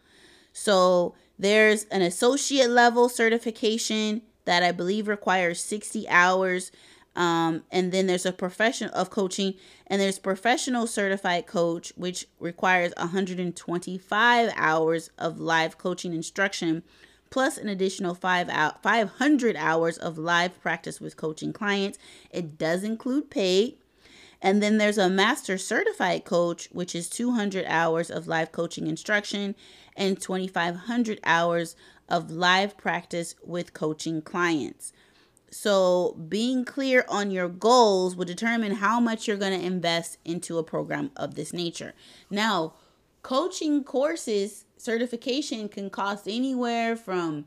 So 0.54 1.16
there's 1.38 1.84
an 1.86 2.02
associate 2.02 2.70
level 2.70 3.10
certification 3.10 4.22
that 4.46 4.64
I 4.64 4.72
believe 4.72 5.10
requires 5.10 5.62
60 5.62 6.08
hours. 6.08 6.72
Um, 7.14 7.64
and 7.72 7.92
then 7.92 8.08
there's 8.08 8.26
a 8.26 8.32
professional 8.32 8.94
of 8.94 9.10
coaching, 9.10 9.56
and 9.88 10.00
there's 10.00 10.18
professional 10.18 10.88
certified 10.88 11.46
coach, 11.46 11.92
which 11.98 12.26
requires 12.40 12.94
125 12.96 14.54
hours 14.56 15.10
of 15.18 15.38
live 15.38 15.78
coaching 15.78 16.14
instruction, 16.14 16.84
plus 17.30 17.58
an 17.58 17.68
additional 17.68 18.16
five 18.16 18.48
out 18.48 18.82
500 18.82 19.58
hours 19.58 19.98
of 19.98 20.18
live 20.18 20.62
practice 20.62 21.02
with 21.02 21.18
coaching 21.18 21.52
clients. 21.52 21.98
It 22.30 22.58
does 22.58 22.86
include 22.86 23.30
paid. 23.30 23.81
And 24.42 24.62
then 24.62 24.78
there's 24.78 24.98
a 24.98 25.10
master 25.10 25.58
certified 25.58 26.26
coach, 26.26 26.68
which 26.72 26.96
is 26.96 27.10
200 27.10 27.66
hours 27.68 28.10
of 28.10 28.28
live 28.28 28.52
coaching 28.52 28.88
instruction 28.88 29.56
and 29.96 30.20
2,500 30.20 31.20
hours 31.24 31.76
of 32.10 32.32
live 32.32 32.78
practice 32.78 33.36
with 33.44 33.74
coaching 33.74 34.22
clients. 34.22 34.94
So, 35.54 36.18
being 36.30 36.64
clear 36.64 37.04
on 37.10 37.30
your 37.30 37.50
goals 37.50 38.16
will 38.16 38.26
determine 38.26 38.76
how 38.76 39.02
much 39.02 39.28
you're 39.28 39.36
going 39.36 39.60
to 39.60 39.66
invest 39.66 40.18
into 40.24 40.58
a 40.58 40.64
program 40.64 41.12
of 41.18 41.36
this 41.36 41.52
nature. 41.52 41.94
Now, 42.30 42.74
coaching 43.22 43.84
courses 43.84 44.64
certification 44.78 45.68
can 45.68 45.90
cost 45.90 46.28
anywhere 46.28 46.96
from 46.96 47.46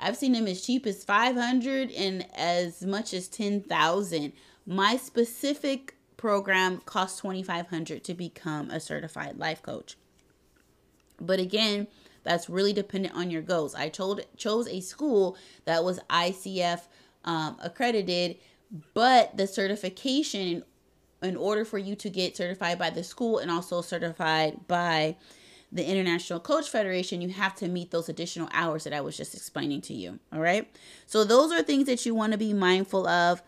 I've 0.00 0.16
seen 0.16 0.32
them 0.32 0.46
as 0.46 0.64
cheap 0.64 0.86
as 0.86 1.04
500 1.04 1.90
and 1.92 2.26
as 2.34 2.82
much 2.82 3.14
as 3.14 3.28
10,000. 3.28 4.32
My 4.66 4.96
specific 4.96 5.93
program 6.24 6.78
costs 6.86 7.20
2500 7.20 8.02
to 8.02 8.14
become 8.14 8.70
a 8.70 8.80
certified 8.80 9.36
life 9.36 9.60
coach. 9.60 9.98
But 11.20 11.38
again, 11.38 11.86
that's 12.22 12.48
really 12.48 12.72
dependent 12.72 13.14
on 13.14 13.30
your 13.30 13.42
goals. 13.42 13.74
I 13.74 13.90
told 13.90 14.22
chose 14.34 14.66
a 14.66 14.80
school 14.80 15.36
that 15.66 15.84
was 15.84 16.00
ICF 16.08 16.80
um, 17.26 17.58
accredited, 17.62 18.38
but 18.94 19.36
the 19.36 19.46
certification 19.46 20.64
in 21.22 21.36
order 21.36 21.62
for 21.62 21.76
you 21.76 21.94
to 21.96 22.08
get 22.08 22.38
certified 22.38 22.78
by 22.78 22.88
the 22.88 23.04
school 23.04 23.36
and 23.36 23.50
also 23.50 23.82
certified 23.82 24.66
by 24.66 25.16
the 25.70 25.86
International 25.86 26.40
Coach 26.40 26.70
Federation, 26.70 27.20
you 27.20 27.28
have 27.28 27.54
to 27.56 27.68
meet 27.68 27.90
those 27.90 28.08
additional 28.08 28.48
hours 28.54 28.84
that 28.84 28.94
I 28.94 29.02
was 29.02 29.14
just 29.14 29.34
explaining 29.34 29.82
to 29.82 29.92
you. 29.92 30.18
All 30.32 30.40
right. 30.40 30.74
So, 31.04 31.22
those 31.22 31.52
are 31.52 31.62
things 31.62 31.84
that 31.84 32.06
you 32.06 32.14
want 32.14 32.32
to 32.32 32.38
be 32.38 32.54
mindful 32.54 33.06
of. 33.06 33.42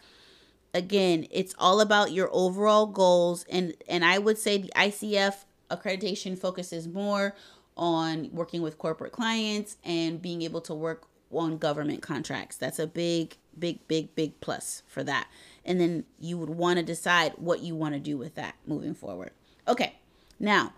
Again, 0.77 1.27
it's 1.31 1.55
all 1.59 1.81
about 1.81 2.13
your 2.13 2.29
overall 2.33 2.85
goals. 2.85 3.47
And, 3.49 3.75
and 3.89 4.05
I 4.05 4.19
would 4.19 4.37
say 4.37 4.59
the 4.59 4.71
ICF 4.77 5.45
accreditation 5.71 6.39
focuses 6.39 6.87
more 6.87 7.35
on 7.79 8.29
working 8.31 8.61
with 8.61 8.77
corporate 8.77 9.13
clients 9.13 9.79
and 9.85 10.21
being 10.21 10.43
able 10.43 10.61
to 10.61 10.75
work 10.75 11.07
on 11.33 11.57
government 11.57 12.03
contracts. 12.03 12.59
That's 12.59 12.79
a 12.79 12.87
big, 12.87 13.39
big, 13.59 13.89
big, 13.89 14.15
big 14.15 14.39
plus 14.43 14.83
for 14.87 15.03
that. 15.05 15.29
And 15.65 15.81
then 15.81 16.05
you 16.21 16.37
would 16.37 16.51
want 16.51 16.79
to 16.79 16.83
decide 16.85 17.33
what 17.37 17.61
you 17.61 17.75
want 17.75 17.95
to 17.95 18.01
do 18.01 18.19
with 18.19 18.35
that 18.35 18.55
moving 18.67 18.93
forward. 18.93 19.31
Okay, 19.67 19.95
now 20.39 20.75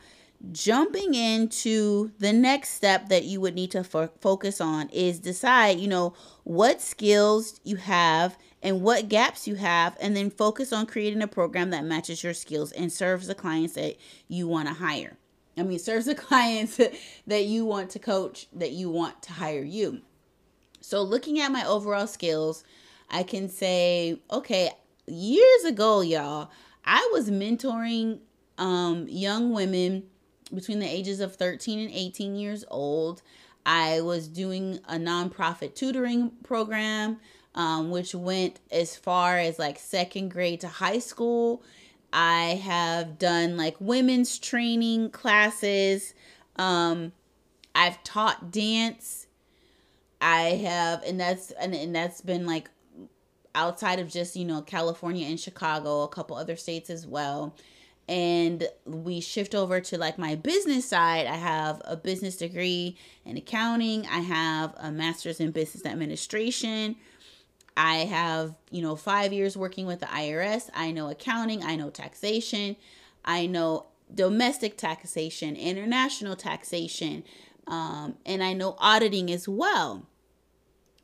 jumping 0.53 1.15
into 1.15 2.13
the 2.19 2.33
next 2.33 2.71
step 2.71 3.09
that 3.09 3.25
you 3.25 3.41
would 3.41 3.55
need 3.55 3.71
to 3.73 3.83
fo- 3.83 4.11
focus 4.21 4.61
on 4.61 4.89
is 4.91 5.19
decide, 5.19 5.79
you 5.79 5.89
know, 5.89 6.15
what 6.45 6.81
skills 6.81 7.61
you 7.65 7.77
have 7.77 8.39
and 8.63 8.83
what 8.83 9.09
gaps 9.09 9.47
you 9.47 9.57
have, 9.57 9.97
and 10.01 10.17
then 10.17 10.31
focus 10.31 10.73
on 10.73 10.87
creating 10.87 11.23
a 11.23 11.29
program 11.29 11.71
that 11.71 11.85
matches 11.85 12.25
your 12.25 12.35
skills 12.35 12.73
and 12.73 12.93
serves 12.93 13.27
the 13.27 13.35
clients 13.35 13.75
that 13.75 13.97
you 14.27 14.49
want 14.49 14.69
to 14.69 14.75
hire. 14.75 15.17
I 15.57 15.63
mean, 15.63 15.79
serves 15.79 16.07
the 16.07 16.15
clients 16.17 16.81
that 17.27 17.45
you 17.45 17.65
want 17.65 17.91
to 17.91 17.99
coach, 17.99 18.47
that 18.53 18.73
you 18.73 18.91
want 18.91 19.23
to 19.23 19.33
hire 19.33 19.63
you. 19.63 20.03
So, 20.81 21.03
looking 21.03 21.41
at 21.41 21.53
my 21.53 21.65
overall 21.67 22.07
skills, 22.07 22.65
I 23.11 23.23
can 23.23 23.49
say, 23.49 24.21
okay, 24.31 24.71
years 25.07 25.65
ago, 25.65 26.01
y'all, 26.01 26.51
I 26.85 27.09
was 27.13 27.31
mentoring 27.31 28.21
um, 28.57 29.07
young 29.09 29.53
women 29.53 30.05
between 30.55 30.79
the 30.79 30.87
ages 30.87 31.21
of 31.21 31.37
13 31.37 31.79
and 31.79 31.91
18 31.91 32.37
years 32.37 32.65
old. 32.69 33.23
I 33.67 34.01
was 34.01 34.29
doing 34.29 34.81
a 34.89 34.95
nonprofit 34.95 35.75
tutoring 35.75 36.31
program, 36.43 37.19
um, 37.55 37.91
which 37.91 38.15
went 38.15 38.61
as 38.71 38.97
far 38.97 39.39
as 39.39 39.59
like 39.59 39.79
second 39.79 40.31
grade 40.31 40.61
to 40.61 40.69
high 40.69 41.01
school. 41.01 41.63
I 42.13 42.61
have 42.65 43.19
done 43.19 43.57
like 43.57 43.77
women's 43.79 44.39
training 44.39 45.11
classes. 45.11 46.15
Um, 46.57 47.13
I've 47.75 48.03
taught 48.05 48.51
dance. 48.51 49.27
I 50.21 50.41
have, 50.41 51.03
and 51.05 51.21
that's 51.21 51.51
and, 51.53 51.75
and 51.75 51.95
that's 51.95 52.21
been 52.21 52.47
like 52.47 52.71
outside 53.55 53.99
of 53.99 54.09
just 54.09 54.35
you 54.35 54.45
know 54.45 54.63
California 54.63 55.27
and 55.27 55.39
Chicago, 55.39 56.03
a 56.03 56.09
couple 56.09 56.37
other 56.37 56.57
states 56.57 56.91
as 56.91 57.07
well. 57.07 57.55
And 58.09 58.67
we 58.87 59.21
shift 59.21 59.55
over 59.55 59.81
to 59.83 59.99
like 59.99 60.17
my 60.17 60.35
business 60.35 60.89
side. 60.89 61.27
I 61.27 61.37
have 61.37 61.83
a 61.85 61.97
business 61.97 62.37
degree 62.37 62.97
in 63.25 63.37
accounting. 63.37 64.07
I 64.07 64.21
have 64.21 64.75
a 64.79 64.91
master's 64.91 65.41
in 65.41 65.51
business 65.51 65.85
administration. 65.85 66.97
I 67.77 67.99
have, 67.99 68.55
you 68.71 68.83
know, 68.83 68.97
five 68.97 69.33
years 69.33 69.57
working 69.57 69.87
with 69.87 70.01
the 70.01 70.07
IRS. 70.07 70.69
I 70.75 70.91
know 70.91 71.11
accounting, 71.11 71.63
I 71.63 71.77
know 71.77 71.91
taxation, 71.91 72.75
I 73.25 73.47
know 73.47 73.87
domestic 74.13 74.77
taxation, 74.77 75.55
international 75.55 76.35
taxation, 76.35 77.23
um, 77.69 78.17
and 78.27 78.43
I 78.43 78.53
know 78.53 78.75
auditing 78.79 79.31
as 79.31 79.49
well. 79.49 80.07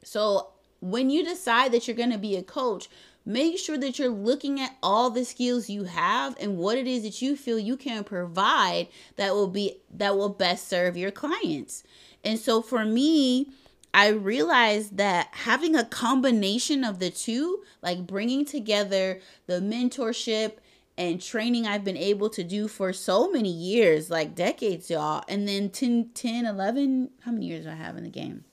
So 0.02 0.48
when 0.80 1.10
you 1.10 1.24
decide 1.24 1.70
that 1.72 1.86
you're 1.86 1.96
going 1.96 2.10
to 2.10 2.18
be 2.18 2.36
a 2.36 2.42
coach, 2.42 2.88
make 3.24 3.58
sure 3.58 3.78
that 3.78 3.98
you're 3.98 4.08
looking 4.08 4.60
at 4.60 4.76
all 4.82 5.10
the 5.10 5.24
skills 5.24 5.70
you 5.70 5.84
have 5.84 6.36
and 6.38 6.56
what 6.58 6.76
it 6.76 6.86
is 6.86 7.02
that 7.02 7.22
you 7.22 7.36
feel 7.36 7.58
you 7.58 7.76
can 7.76 8.04
provide 8.04 8.88
that 9.16 9.34
will 9.34 9.48
be 9.48 9.78
that 9.92 10.16
will 10.16 10.28
best 10.28 10.68
serve 10.68 10.96
your 10.96 11.10
clients. 11.10 11.82
And 12.22 12.38
so 12.38 12.62
for 12.62 12.84
me, 12.84 13.48
I 13.92 14.08
realized 14.08 14.96
that 14.96 15.28
having 15.32 15.76
a 15.76 15.84
combination 15.84 16.82
of 16.82 16.98
the 16.98 17.10
two, 17.10 17.62
like 17.80 18.06
bringing 18.06 18.44
together 18.44 19.20
the 19.46 19.60
mentorship 19.60 20.54
and 20.96 21.20
training 21.20 21.66
I've 21.66 21.84
been 21.84 21.96
able 21.96 22.28
to 22.30 22.44
do 22.44 22.68
for 22.68 22.92
so 22.92 23.30
many 23.30 23.50
years, 23.50 24.10
like 24.10 24.34
decades, 24.34 24.90
y'all. 24.90 25.24
And 25.28 25.46
then 25.46 25.70
10, 25.70 26.10
10 26.14 26.46
11, 26.46 27.10
how 27.24 27.32
many 27.32 27.46
years 27.46 27.64
do 27.64 27.70
I 27.70 27.74
have 27.74 27.96
in 27.96 28.04
the 28.04 28.10
game? 28.10 28.44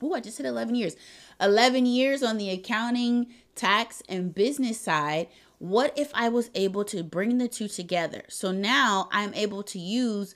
Oh, 0.00 0.14
I 0.14 0.20
just 0.20 0.38
hit 0.38 0.46
11 0.46 0.74
years. 0.74 0.96
11 1.40 1.86
years 1.86 2.22
on 2.22 2.38
the 2.38 2.50
accounting, 2.50 3.26
tax, 3.54 4.02
and 4.08 4.34
business 4.34 4.80
side. 4.80 5.28
What 5.58 5.92
if 5.98 6.10
I 6.14 6.28
was 6.28 6.50
able 6.54 6.84
to 6.84 7.02
bring 7.02 7.38
the 7.38 7.48
two 7.48 7.68
together? 7.68 8.22
So 8.28 8.52
now 8.52 9.08
I'm 9.12 9.34
able 9.34 9.62
to 9.64 9.78
use 9.78 10.34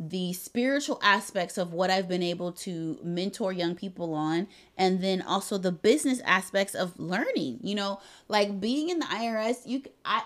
the 0.00 0.32
spiritual 0.32 1.00
aspects 1.02 1.58
of 1.58 1.72
what 1.72 1.90
I've 1.90 2.08
been 2.08 2.22
able 2.22 2.52
to 2.52 2.98
mentor 3.02 3.52
young 3.52 3.74
people 3.74 4.14
on, 4.14 4.46
and 4.76 5.02
then 5.02 5.20
also 5.22 5.58
the 5.58 5.72
business 5.72 6.20
aspects 6.20 6.74
of 6.74 6.98
learning. 6.98 7.58
You 7.62 7.74
know, 7.74 8.00
like 8.28 8.60
being 8.60 8.90
in 8.90 9.00
the 9.00 9.06
IRS, 9.06 9.66
you 9.66 9.82
I 10.04 10.22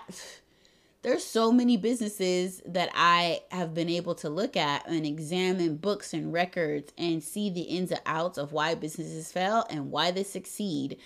there's 1.03 1.23
so 1.23 1.51
many 1.51 1.75
businesses 1.75 2.61
that 2.65 2.89
I 2.95 3.41
have 3.51 3.73
been 3.73 3.89
able 3.89 4.15
to 4.15 4.29
look 4.29 4.55
at 4.55 4.87
and 4.87 5.05
examine 5.05 5.75
books 5.75 6.13
and 6.13 6.31
records 6.31 6.93
and 6.97 7.21
see 7.21 7.49
the 7.49 7.61
ins 7.61 7.91
and 7.91 8.01
outs 8.05 8.37
of 8.37 8.53
why 8.53 8.73
businesses 8.75 9.31
fail 9.31 9.65
and 9.69 9.91
why 9.91 10.11
they 10.11 10.23
succeed 10.23 10.97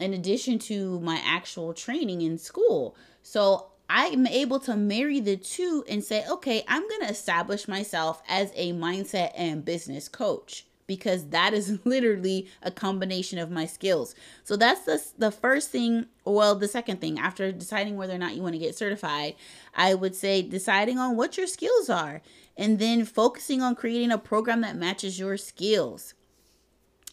in 0.00 0.14
addition 0.14 0.58
to 0.60 0.98
my 1.00 1.20
actual 1.24 1.74
training 1.74 2.22
in 2.22 2.38
school. 2.38 2.96
So 3.22 3.66
I'm 3.90 4.26
able 4.26 4.60
to 4.60 4.76
marry 4.76 5.20
the 5.20 5.36
two 5.36 5.84
and 5.88 6.02
say, 6.02 6.24
okay, 6.26 6.64
I'm 6.66 6.88
going 6.88 7.02
to 7.02 7.10
establish 7.10 7.68
myself 7.68 8.22
as 8.28 8.50
a 8.54 8.72
mindset 8.72 9.32
and 9.34 9.64
business 9.64 10.08
coach 10.08 10.64
because 10.88 11.28
that 11.28 11.54
is 11.54 11.78
literally 11.84 12.48
a 12.60 12.72
combination 12.72 13.38
of 13.38 13.52
my 13.52 13.66
skills. 13.66 14.16
So 14.42 14.56
that's 14.56 14.80
the, 14.80 15.00
the 15.16 15.30
first 15.30 15.70
thing, 15.70 16.06
well, 16.24 16.56
the 16.56 16.66
second 16.66 17.00
thing 17.00 17.20
after 17.20 17.52
deciding 17.52 17.96
whether 17.96 18.14
or 18.14 18.18
not 18.18 18.34
you 18.34 18.42
want 18.42 18.54
to 18.54 18.58
get 18.58 18.76
certified, 18.76 19.36
I 19.76 19.94
would 19.94 20.16
say 20.16 20.42
deciding 20.42 20.98
on 20.98 21.16
what 21.16 21.36
your 21.36 21.46
skills 21.46 21.88
are 21.88 22.22
and 22.56 22.80
then 22.80 23.04
focusing 23.04 23.62
on 23.62 23.76
creating 23.76 24.10
a 24.10 24.18
program 24.18 24.62
that 24.62 24.74
matches 24.74 25.20
your 25.20 25.36
skills, 25.36 26.14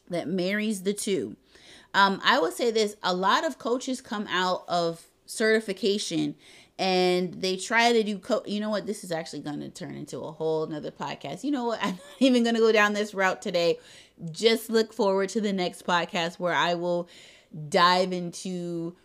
that 0.09 0.27
marries 0.27 0.81
the 0.81 0.93
two. 0.93 1.35
Um, 1.93 2.19
I 2.25 2.39
would 2.39 2.53
say 2.53 2.71
this 2.71 2.95
a 3.03 3.13
lot 3.13 3.45
of 3.45 3.59
coaches 3.59 4.01
come 4.01 4.25
out 4.27 4.63
of 4.67 5.07
certification 5.25 6.35
and 6.77 7.33
they 7.35 7.55
try 7.55 7.93
to 7.93 8.03
do 8.03 8.19
co- 8.19 8.43
you 8.45 8.59
know 8.59 8.69
what 8.69 8.85
this 8.85 9.03
is 9.03 9.11
actually 9.11 9.39
going 9.39 9.61
to 9.61 9.69
turn 9.69 9.95
into 9.95 10.19
a 10.19 10.31
whole 10.31 10.63
another 10.63 10.91
podcast. 10.91 11.43
You 11.43 11.51
know 11.51 11.65
what 11.65 11.79
i'm 11.83 11.95
not 11.95 11.99
even 12.19 12.43
going 12.43 12.55
to 12.55 12.61
go 12.61 12.71
down 12.71 12.93
this 12.93 13.13
route 13.13 13.41
today. 13.41 13.79
Just 14.31 14.69
look 14.69 14.93
forward 14.93 15.29
to 15.29 15.41
the 15.41 15.53
next 15.53 15.85
podcast 15.85 16.39
where 16.39 16.53
i 16.53 16.73
will 16.73 17.07
dive 17.69 18.11
into 18.11 18.95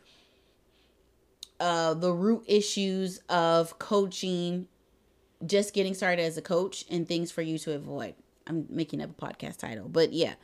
uh, 1.61 1.95
the 1.95 2.13
root 2.13 2.43
issues 2.47 3.21
of 3.29 3.79
coaching 3.79 4.67
just 5.47 5.73
getting 5.73 5.95
started 5.95 6.23
as 6.23 6.37
a 6.37 6.43
coach 6.43 6.85
and 6.91 7.07
things 7.07 7.31
for 7.31 7.43
you 7.43 7.59
to 7.59 7.75
avoid. 7.75 8.15
I'm 8.47 8.67
making 8.69 9.01
up 9.01 9.11
a 9.11 9.27
podcast 9.27 9.59
title 9.59 9.89
but 9.89 10.13
yeah. 10.13 10.35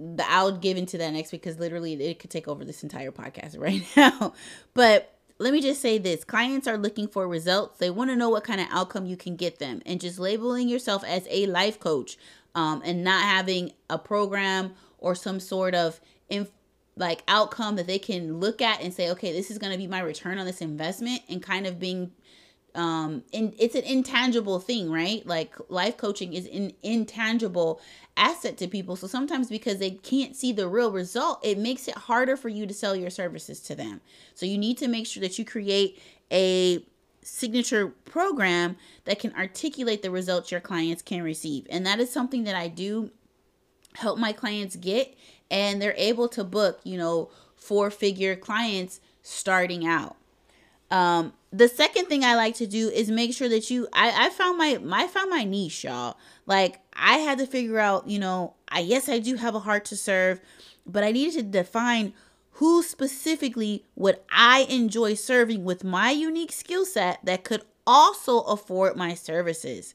The, 0.00 0.24
i'll 0.30 0.56
give 0.56 0.76
into 0.76 0.96
that 0.98 1.10
next 1.12 1.32
week 1.32 1.42
because 1.42 1.58
literally 1.58 1.94
it 1.94 2.20
could 2.20 2.30
take 2.30 2.46
over 2.46 2.64
this 2.64 2.84
entire 2.84 3.10
podcast 3.10 3.58
right 3.60 3.84
now. 3.96 4.32
But 4.74 5.17
let 5.38 5.52
me 5.52 5.60
just 5.60 5.80
say 5.80 5.98
this. 5.98 6.24
Clients 6.24 6.66
are 6.66 6.76
looking 6.76 7.06
for 7.06 7.28
results. 7.28 7.78
They 7.78 7.90
want 7.90 8.10
to 8.10 8.16
know 8.16 8.28
what 8.28 8.44
kind 8.44 8.60
of 8.60 8.66
outcome 8.70 9.06
you 9.06 9.16
can 9.16 9.36
get 9.36 9.58
them. 9.58 9.82
And 9.86 10.00
just 10.00 10.18
labeling 10.18 10.68
yourself 10.68 11.04
as 11.04 11.26
a 11.30 11.46
life 11.46 11.78
coach 11.78 12.18
um, 12.54 12.82
and 12.84 13.04
not 13.04 13.22
having 13.22 13.72
a 13.88 13.98
program 13.98 14.74
or 14.98 15.14
some 15.14 15.38
sort 15.38 15.74
of 15.74 16.00
inf- 16.28 16.50
like 16.96 17.22
outcome 17.28 17.76
that 17.76 17.86
they 17.86 17.98
can 17.98 18.40
look 18.40 18.60
at 18.60 18.82
and 18.82 18.92
say 18.92 19.08
okay 19.08 19.32
this 19.32 19.52
is 19.52 19.58
going 19.58 19.70
to 19.70 19.78
be 19.78 19.86
my 19.86 20.00
return 20.00 20.36
on 20.36 20.44
this 20.44 20.60
investment 20.60 21.22
and 21.28 21.40
kind 21.40 21.64
of 21.64 21.78
being 21.78 22.10
um 22.74 23.22
and 23.32 23.54
it's 23.58 23.74
an 23.74 23.84
intangible 23.84 24.60
thing 24.60 24.90
right? 24.90 25.26
Like 25.26 25.54
life 25.68 25.96
coaching 25.96 26.34
is 26.34 26.46
an 26.46 26.72
intangible 26.82 27.80
asset 28.16 28.56
to 28.58 28.68
people. 28.68 28.96
So 28.96 29.06
sometimes 29.06 29.48
because 29.48 29.78
they 29.78 29.92
can't 29.92 30.36
see 30.36 30.52
the 30.52 30.68
real 30.68 30.90
result 30.90 31.44
it 31.44 31.58
makes 31.58 31.88
it 31.88 31.96
harder 31.96 32.36
for 32.36 32.48
you 32.48 32.66
to 32.66 32.74
sell 32.74 32.94
your 32.94 33.10
services 33.10 33.60
to 33.60 33.74
them. 33.74 34.00
So 34.34 34.46
you 34.46 34.58
need 34.58 34.78
to 34.78 34.88
make 34.88 35.06
sure 35.06 35.20
that 35.22 35.38
you 35.38 35.44
create 35.44 36.00
a 36.30 36.84
signature 37.22 37.88
program 38.04 38.76
that 39.04 39.18
can 39.18 39.34
articulate 39.34 40.02
the 40.02 40.10
results 40.10 40.50
your 40.50 40.60
clients 40.60 41.02
can 41.02 41.22
receive. 41.22 41.66
And 41.68 41.84
that 41.86 42.00
is 42.00 42.10
something 42.10 42.44
that 42.44 42.54
I 42.54 42.68
do 42.68 43.10
help 43.94 44.18
my 44.18 44.32
clients 44.32 44.76
get 44.76 45.14
and 45.50 45.80
they're 45.80 45.94
able 45.96 46.28
to 46.28 46.44
book 46.44 46.80
you 46.84 46.96
know 46.96 47.30
four 47.56 47.90
figure 47.90 48.36
clients 48.36 49.00
starting 49.22 49.86
out. 49.86 50.16
Um, 50.90 51.32
the 51.52 51.68
second 51.68 52.06
thing 52.06 52.24
I 52.24 52.34
like 52.34 52.54
to 52.56 52.66
do 52.66 52.88
is 52.88 53.10
make 53.10 53.32
sure 53.32 53.48
that 53.48 53.70
you 53.70 53.88
I, 53.92 54.26
I 54.26 54.30
found 54.30 54.58
my 54.58 54.78
I 54.92 55.06
found 55.06 55.30
my 55.30 55.44
niche, 55.44 55.84
y'all. 55.84 56.16
Like 56.46 56.80
I 56.92 57.18
had 57.18 57.38
to 57.38 57.46
figure 57.46 57.78
out, 57.78 58.08
you 58.08 58.18
know, 58.18 58.54
I 58.68 58.80
yes 58.80 59.08
I 59.08 59.18
do 59.18 59.36
have 59.36 59.54
a 59.54 59.60
heart 59.60 59.84
to 59.86 59.96
serve, 59.96 60.40
but 60.86 61.04
I 61.04 61.12
needed 61.12 61.34
to 61.34 61.42
define 61.42 62.12
who 62.52 62.82
specifically 62.82 63.84
would 63.94 64.18
I 64.30 64.66
enjoy 64.68 65.14
serving 65.14 65.64
with 65.64 65.84
my 65.84 66.10
unique 66.10 66.52
skill 66.52 66.84
set 66.84 67.24
that 67.24 67.44
could 67.44 67.62
also 67.86 68.40
afford 68.40 68.96
my 68.96 69.14
services. 69.14 69.94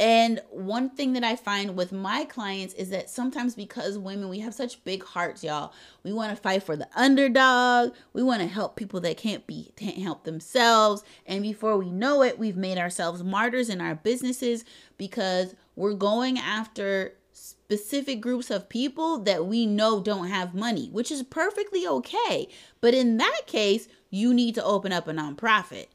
And 0.00 0.40
one 0.50 0.90
thing 0.90 1.12
that 1.12 1.22
I 1.22 1.36
find 1.36 1.76
with 1.76 1.92
my 1.92 2.24
clients 2.24 2.74
is 2.74 2.90
that 2.90 3.08
sometimes 3.08 3.54
because 3.54 3.96
women, 3.96 4.28
we 4.28 4.40
have 4.40 4.52
such 4.52 4.82
big 4.84 5.04
hearts, 5.04 5.44
y'all. 5.44 5.72
We 6.02 6.12
want 6.12 6.34
to 6.34 6.42
fight 6.42 6.64
for 6.64 6.74
the 6.74 6.88
underdog. 6.96 7.92
We 8.12 8.22
want 8.22 8.42
to 8.42 8.48
help 8.48 8.74
people 8.74 9.00
that 9.00 9.16
can't 9.16 9.46
be 9.46 9.72
can't 9.76 9.98
help 9.98 10.24
themselves. 10.24 11.04
And 11.26 11.42
before 11.42 11.76
we 11.78 11.92
know 11.92 12.22
it, 12.22 12.40
we've 12.40 12.56
made 12.56 12.76
ourselves 12.76 13.22
martyrs 13.22 13.68
in 13.68 13.80
our 13.80 13.94
businesses 13.94 14.64
because 14.98 15.54
we're 15.76 15.94
going 15.94 16.38
after 16.38 17.14
specific 17.32 18.20
groups 18.20 18.50
of 18.50 18.68
people 18.68 19.18
that 19.20 19.46
we 19.46 19.64
know 19.64 20.00
don't 20.00 20.28
have 20.28 20.54
money, 20.54 20.88
which 20.90 21.12
is 21.12 21.22
perfectly 21.22 21.86
okay. 21.86 22.48
But 22.80 22.94
in 22.94 23.16
that 23.18 23.42
case, 23.46 23.86
you 24.10 24.34
need 24.34 24.56
to 24.56 24.64
open 24.64 24.92
up 24.92 25.06
a 25.06 25.12
nonprofit 25.12 25.86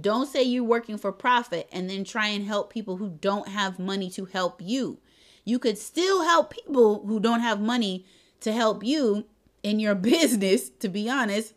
don't 0.00 0.26
say 0.26 0.42
you're 0.42 0.64
working 0.64 0.98
for 0.98 1.12
profit 1.12 1.68
and 1.72 1.88
then 1.88 2.04
try 2.04 2.28
and 2.28 2.44
help 2.44 2.72
people 2.72 2.96
who 2.96 3.10
don't 3.20 3.48
have 3.48 3.78
money 3.78 4.10
to 4.10 4.24
help 4.26 4.60
you. 4.62 4.98
You 5.44 5.58
could 5.58 5.78
still 5.78 6.24
help 6.24 6.52
people 6.52 7.06
who 7.06 7.20
don't 7.20 7.40
have 7.40 7.60
money 7.60 8.04
to 8.40 8.52
help 8.52 8.84
you 8.84 9.24
in 9.62 9.80
your 9.80 9.94
business, 10.14 10.68
to 10.68 10.88
be 10.88 11.08
honest, 11.08 11.54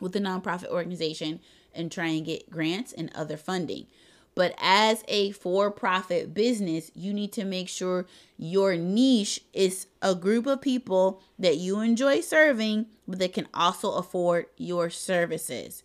with 0.00 0.16
a 0.16 0.20
nonprofit 0.20 0.68
organization 0.68 1.40
and 1.74 1.90
try 1.90 2.08
and 2.08 2.26
get 2.26 2.50
grants 2.50 2.92
and 2.92 3.10
other 3.14 3.36
funding. 3.36 3.86
But 4.34 4.54
as 4.58 5.04
a 5.08 5.32
for 5.32 5.70
profit 5.70 6.32
business, 6.32 6.90
you 6.94 7.12
need 7.12 7.32
to 7.32 7.44
make 7.44 7.68
sure 7.68 8.06
your 8.38 8.76
niche 8.76 9.40
is 9.52 9.86
a 10.00 10.14
group 10.14 10.46
of 10.46 10.62
people 10.62 11.20
that 11.38 11.58
you 11.58 11.80
enjoy 11.80 12.22
serving, 12.22 12.86
but 13.06 13.18
that 13.18 13.34
can 13.34 13.46
also 13.52 13.92
afford 13.92 14.46
your 14.56 14.88
services. 14.88 15.82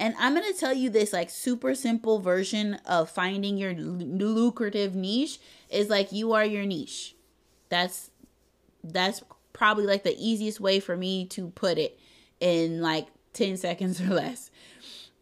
And 0.00 0.14
I'm 0.18 0.34
going 0.34 0.50
to 0.50 0.58
tell 0.58 0.72
you 0.72 0.88
this 0.88 1.12
like 1.12 1.28
super 1.28 1.74
simple 1.74 2.20
version 2.20 2.76
of 2.86 3.10
finding 3.10 3.58
your 3.58 3.74
lucrative 3.74 4.94
niche 4.94 5.38
is 5.68 5.90
like 5.90 6.10
you 6.10 6.32
are 6.32 6.44
your 6.44 6.64
niche. 6.64 7.14
That's 7.68 8.10
that's 8.82 9.22
probably 9.52 9.84
like 9.84 10.02
the 10.02 10.16
easiest 10.18 10.58
way 10.58 10.80
for 10.80 10.96
me 10.96 11.26
to 11.26 11.50
put 11.50 11.76
it 11.76 12.00
in 12.40 12.80
like 12.80 13.08
10 13.34 13.56
seconds 13.58 14.00
or 14.00 14.06
less. 14.06 14.50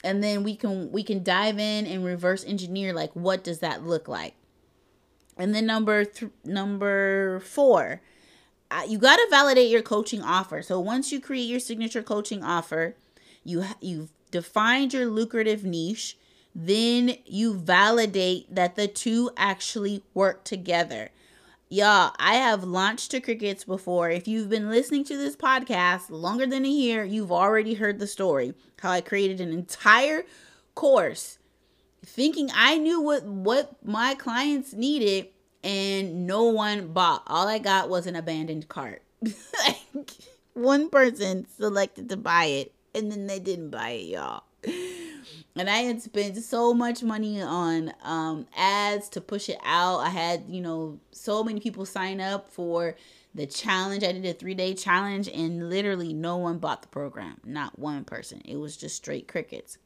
And 0.05 0.23
then 0.23 0.45
we 0.45 0.55
can 0.55 0.93
we 0.93 1.03
can 1.03 1.25
dive 1.25 1.59
in 1.59 1.85
and 1.85 2.05
reverse 2.05 2.45
engineer 2.45 2.93
like 2.93 3.11
what 3.15 3.43
does 3.43 3.59
that 3.59 3.85
look 3.85 4.07
like? 4.07 4.35
And 5.37 5.53
then 5.57 5.67
number 5.67 6.05
th- 6.05 6.31
number 6.45 7.41
4, 7.41 8.01
uh, 8.71 8.83
you 8.89 8.99
got 8.99 9.17
to 9.17 9.27
validate 9.29 9.71
your 9.71 9.83
coaching 9.83 10.23
offer. 10.23 10.63
So 10.63 10.79
once 10.79 11.11
you 11.11 11.21
create 11.21 11.49
your 11.49 11.59
signature 11.59 12.03
coaching 12.05 12.45
offer, 12.45 12.95
you 13.43 13.65
you've 13.81 14.13
defined 14.31 14.93
your 14.93 15.07
lucrative 15.07 15.65
niche, 15.65 16.17
then 16.55 17.17
you 17.25 17.55
validate 17.55 18.55
that 18.55 18.77
the 18.77 18.89
two 18.89 19.31
actually 19.37 20.03
work 20.15 20.45
together. 20.45 21.11
Y'all, 21.69 22.15
I 22.19 22.35
have 22.35 22.65
launched 22.65 23.11
to 23.11 23.21
crickets 23.21 23.65
before. 23.65 24.11
If 24.11 24.27
you've 24.27 24.49
been 24.49 24.71
listening 24.71 25.05
to 25.05 25.17
this 25.17 25.37
podcast 25.37 26.11
longer 26.11 26.47
than 26.47 26.65
a 26.65 26.69
year, 26.69 27.05
you've 27.05 27.31
already 27.31 27.75
heard 27.75 27.99
the 27.99 28.07
story. 28.07 28.55
How 28.81 28.91
I 28.91 29.03
created 29.03 29.41
an 29.41 29.53
entire 29.53 30.25
course 30.75 31.39
thinking 32.05 32.49
I 32.55 32.79
knew 32.79 33.01
what 33.01 33.25
what 33.25 33.85
my 33.85 34.15
clients 34.15 34.73
needed 34.73 35.29
and 35.63 36.27
no 36.27 36.45
one 36.45 36.93
bought. 36.93 37.23
All 37.27 37.49
I 37.49 37.59
got 37.59 37.89
was 37.89 38.07
an 38.07 38.17
abandoned 38.17 38.69
cart. 38.69 39.03
like 39.67 40.11
one 40.55 40.89
person 40.89 41.47
selected 41.57 42.09
to 42.09 42.17
buy 42.17 42.45
it 42.47 42.73
and 42.95 43.11
then 43.11 43.27
they 43.27 43.39
didn't 43.39 43.71
buy 43.71 43.91
it, 43.91 44.07
y'all. 44.07 44.45
and 45.57 45.71
I 45.71 45.79
had 45.79 46.03
spent 46.03 46.37
so 46.39 46.75
much 46.75 47.03
money 47.03 47.41
on 47.41 47.93
um, 48.03 48.47
ads 48.57 49.09
to 49.11 49.21
push 49.21 49.49
it 49.49 49.59
out. 49.65 49.99
I 49.99 50.09
had, 50.11 50.45
you 50.49 50.61
know, 50.61 50.99
so 51.13 51.45
many 51.45 51.61
people 51.61 51.87
sign 51.87 52.21
up 52.21 52.51
for 52.51 52.97
the 53.35 53.47
challenge. 53.47 54.05
I 54.05 54.13
did 54.13 54.25
a 54.27 54.33
three 54.33 54.55
day 54.55 54.75
challenge, 54.75 55.29
and 55.29 55.71
literally 55.71 56.13
no 56.13 56.37
one 56.37 56.59
bought 56.59 56.83
the 56.83 56.89
program. 56.89 57.41
Not 57.45 57.79
one 57.79 58.05
person. 58.05 58.43
It 58.45 58.57
was 58.57 58.77
just 58.77 58.97
straight 58.97 59.29
crickets. 59.29 59.79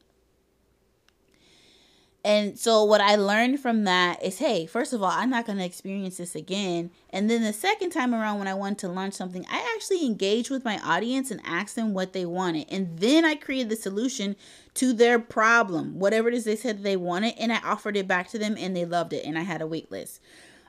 And 2.25 2.57
so 2.57 2.85
what 2.85 3.01
I 3.01 3.15
learned 3.15 3.59
from 3.59 3.83
that 3.83 4.23
is, 4.23 4.37
hey, 4.37 4.65
first 4.65 4.93
of 4.93 5.03
all, 5.03 5.11
I'm 5.11 5.29
not 5.29 5.45
going 5.45 5.57
to 5.57 5.65
experience 5.65 6.17
this 6.17 6.35
again. 6.35 6.89
And 7.09 7.29
then 7.29 7.43
the 7.43 7.51
second 7.51 7.89
time 7.89 8.15
around 8.15 8.39
when 8.39 8.47
I 8.47 8.53
wanted 8.53 8.77
to 8.79 8.87
launch 8.87 9.13
something, 9.13 9.45
I 9.49 9.73
actually 9.75 10.05
engaged 10.05 10.49
with 10.49 10.63
my 10.63 10.79
audience 10.79 11.31
and 11.31 11.41
asked 11.43 11.75
them 11.75 11.93
what 11.93 12.13
they 12.13 12.25
wanted. 12.25 12.67
And 12.69 12.97
then 12.99 13.25
I 13.25 13.35
created 13.35 13.67
the 13.67 13.75
solution 13.75 14.37
to 14.75 14.93
their 14.93 15.19
problem, 15.19 15.99
whatever 15.99 16.29
it 16.29 16.33
is 16.33 16.45
they 16.45 16.55
said 16.55 16.81
they 16.81 16.95
wanted, 16.95 17.33
and 17.37 17.51
I 17.51 17.59
offered 17.59 17.97
it 17.97 18.07
back 18.07 18.29
to 18.29 18.39
them 18.39 18.55
and 18.57 18.75
they 18.75 18.85
loved 18.85 19.11
it 19.11 19.25
and 19.25 19.37
I 19.37 19.41
had 19.41 19.61
a 19.61 19.67
wait 19.67 19.91
list. 19.91 20.21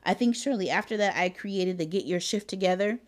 I 0.04 0.12
think 0.12 0.34
shortly 0.34 0.68
after 0.68 0.96
that 0.96 1.16
I 1.16 1.28
created 1.28 1.78
the 1.78 1.86
Get 1.86 2.04
Your 2.04 2.20
Shift 2.20 2.48
Together. 2.48 2.98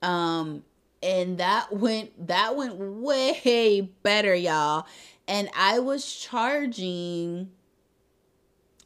Um 0.00 0.64
and 1.02 1.38
that 1.38 1.72
went 1.72 2.28
that 2.28 2.56
went 2.56 2.76
way 2.76 3.90
better, 4.02 4.34
y'all. 4.34 4.86
And 5.26 5.48
I 5.56 5.78
was 5.78 6.14
charging 6.14 7.50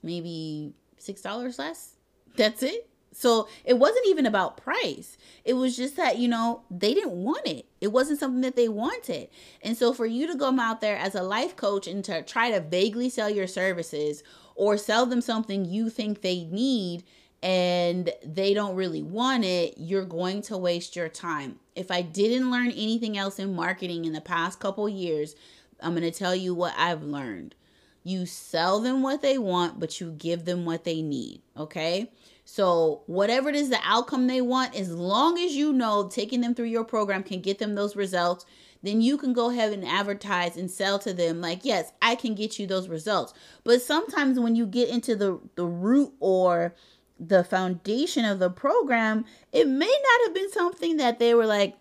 maybe 0.05 0.75
six 0.99 1.21
dollars 1.21 1.59
less. 1.59 1.95
That's 2.37 2.63
it. 2.63 2.89
So 3.13 3.49
it 3.65 3.79
wasn't 3.79 4.09
even 4.09 4.27
about 4.27 4.57
price. 4.57 5.17
It 5.45 5.55
was 5.55 5.77
just 5.77 5.97
that, 5.97 6.19
you 6.19 6.27
know, 6.27 6.63
they 6.69 6.95
didn't 6.95 7.13
want 7.13 7.47
it. 7.47 7.67
It 7.81 7.89
wasn't 7.89 8.19
something 8.19 8.41
that 8.41 8.57
they 8.57 8.69
wanted. 8.69 9.29
And 9.63 9.77
so 9.77 9.93
for 9.93 10.05
you 10.05 10.27
to 10.27 10.37
come 10.37 10.59
out 10.59 10.81
there 10.81 10.97
as 10.97 11.15
a 11.15 11.23
life 11.23 11.55
coach 11.55 11.87
and 11.87 12.05
to 12.07 12.23
try 12.23 12.51
to 12.51 12.61
vaguely 12.61 13.09
sell 13.09 13.31
your 13.31 13.47
services 13.47 14.25
or 14.57 14.77
sell 14.77 15.07
them 15.07 15.21
something 15.21 15.65
you 15.65 15.91
think 15.91 16.21
they 16.21 16.45
need 16.47 17.05
and 17.41 18.11
they 18.25 18.53
don't 18.53 18.75
really 18.75 19.03
want 19.03 19.45
it, 19.45 19.75
you're 19.77 20.05
going 20.05 20.43
to 20.43 20.57
waste 20.57 20.97
your 20.97 21.09
time. 21.09 21.61
If 21.77 21.93
I 21.93 22.03
didn't 22.03 22.51
learn 22.51 22.71
anything 22.71 23.17
else 23.17 23.39
in 23.39 23.55
marketing 23.55 24.07
in 24.07 24.13
the 24.13 24.21
past 24.21 24.59
couple 24.59 24.89
years, 24.89 25.37
I'm 25.81 25.93
going 25.93 26.11
to 26.11 26.19
tell 26.19 26.35
you 26.35 26.53
what 26.53 26.75
I've 26.77 27.03
learned 27.03 27.55
you 28.05 28.27
sell 28.27 28.81
them 28.81 29.03
what 29.03 29.23
they 29.23 29.39
want, 29.39 29.81
but 29.81 30.01
you 30.01 30.13
give 30.13 30.45
them 30.45 30.67
what 30.67 30.85
they 30.85 31.01
need. 31.03 31.41
Okay. 31.57 32.13
So, 32.45 33.03
whatever 33.07 33.49
it 33.49 33.57
is 33.57 33.71
the 33.71 33.81
outcome 33.83 34.27
they 34.27 34.43
want, 34.43 34.77
as 34.77 34.91
long 34.91 35.39
as 35.39 35.57
you 35.57 35.73
know 35.73 36.09
taking 36.09 36.43
them 36.43 36.55
through 36.55 36.67
your 36.67 36.85
program 36.85 37.23
can 37.23 37.41
get 37.41 37.59
them 37.59 37.75
those 37.75 37.97
results, 37.97 38.45
then 38.83 39.01
you 39.01 39.17
can 39.17 39.33
go 39.33 39.51
ahead 39.51 39.73
and 39.73 39.87
advertise 39.87 40.59
and 40.59 40.71
sell 40.71 40.99
to 40.99 41.15
them 41.15 41.41
like, 41.41 41.65
yes, 41.65 41.93
I 42.03 42.15
can 42.15 42.35
get 42.35 42.59
you 42.59 42.67
those 42.67 42.87
results. 42.87 43.33
But 43.65 43.81
sometimes 43.81 44.39
when 44.39 44.55
you 44.55 44.67
get 44.67 44.91
into 44.91 45.17
the, 45.17 45.41
the 45.55 45.65
root 45.65 46.13
or 46.21 46.75
the 47.19 47.45
foundation 47.45 48.27
of 48.27 48.41
the 48.41 48.51
program, 48.51 49.25
it 49.53 49.67
may 49.67 49.87
not 49.87 50.27
have 50.27 50.35
been 50.35 50.53
something 50.53 50.99
that 50.99 51.19
they 51.19 51.33
were 51.33 51.47
like, 51.47 51.77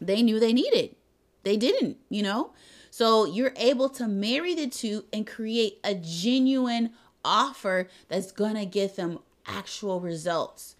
they 0.00 0.22
knew 0.22 0.38
they 0.38 0.52
needed. 0.52 0.94
They 1.42 1.56
didn't, 1.56 1.96
you 2.08 2.22
know? 2.22 2.52
So 3.00 3.24
you're 3.24 3.54
able 3.56 3.88
to 3.88 4.06
marry 4.06 4.54
the 4.54 4.66
two 4.66 5.06
and 5.10 5.26
create 5.26 5.78
a 5.82 5.94
genuine 5.94 6.90
offer 7.24 7.88
that's 8.08 8.30
going 8.30 8.56
to 8.56 8.66
get 8.66 8.96
them 8.96 9.20
actual 9.46 10.00
results. 10.00 10.76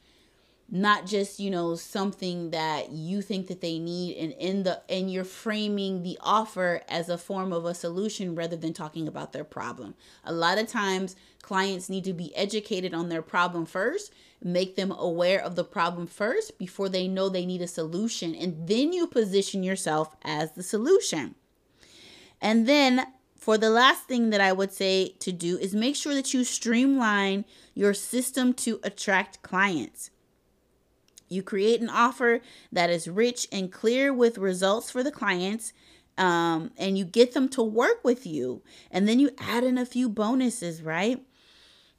Not 0.69 1.07
just 1.07 1.41
you 1.41 1.51
know 1.51 1.77
something 1.77 2.51
that 2.51 2.91
you 2.91 3.23
think 3.23 3.47
that 3.47 3.63
they 3.63 3.79
need 3.79 4.19
and 4.19 4.35
in 4.35 4.65
the 4.65 4.83
and 4.91 5.11
you're 5.11 5.25
framing 5.25 6.03
the 6.03 6.19
offer 6.21 6.83
as 6.91 7.09
a 7.09 7.17
form 7.17 7.55
of 7.55 7.65
a 7.65 7.73
solution 7.73 8.35
rather 8.35 8.55
than 8.55 8.75
talking 8.75 9.09
about 9.09 9.33
their 9.33 9.43
problem. 9.43 9.95
A 10.23 10.33
lot 10.35 10.59
of 10.59 10.69
times 10.69 11.17
clients 11.41 11.89
need 11.89 12.05
to 12.05 12.13
be 12.13 12.37
educated 12.37 12.93
on 12.93 13.09
their 13.09 13.23
problem 13.23 13.65
first 13.65 14.13
make 14.43 14.77
them 14.77 14.93
aware 14.93 15.43
of 15.43 15.57
the 15.57 15.65
problem 15.65 16.07
first 16.07 16.59
before 16.59 16.91
they 16.91 17.09
know 17.09 17.31
they 17.31 17.47
need 17.47 17.63
a 17.63 17.67
solution 17.67 18.35
and 18.35 18.69
then 18.69 18.93
you 18.93 19.07
position 19.07 19.63
yourself 19.63 20.15
as 20.23 20.53
the 20.53 20.63
solution 20.63 21.35
and 22.41 22.67
then 22.67 23.07
for 23.37 23.57
the 23.57 23.71
last 23.71 24.05
thing 24.05 24.31
that 24.31 24.41
I 24.41 24.53
would 24.53 24.73
say 24.73 25.15
to 25.21 25.33
do 25.33 25.57
is 25.59 25.75
make 25.75 25.97
sure 25.97 26.15
that 26.15 26.35
you 26.35 26.45
streamline 26.45 27.47
your 27.75 27.95
system 27.95 28.53
to 28.55 28.81
attract 28.83 29.43
clients. 29.43 30.11
You 31.29 31.43
create 31.43 31.81
an 31.81 31.89
offer 31.89 32.41
that 32.71 32.91
is 32.91 33.09
rich 33.09 33.49
and 33.51 33.73
clear 33.73 34.13
with 34.13 34.37
results 34.37 34.91
for 34.91 35.03
the 35.03 35.13
clients, 35.13 35.73
um, 36.19 36.73
and 36.77 36.99
you 36.99 37.05
get 37.05 37.33
them 37.33 37.49
to 37.51 37.63
work 37.63 38.05
with 38.05 38.27
you. 38.27 38.63
And 38.91 39.09
then 39.09 39.19
you 39.21 39.31
add 39.39 39.65
in 39.65 39.79
a 39.79 39.87
few 39.87 40.09
bonuses, 40.09 40.83
right? 40.83 41.23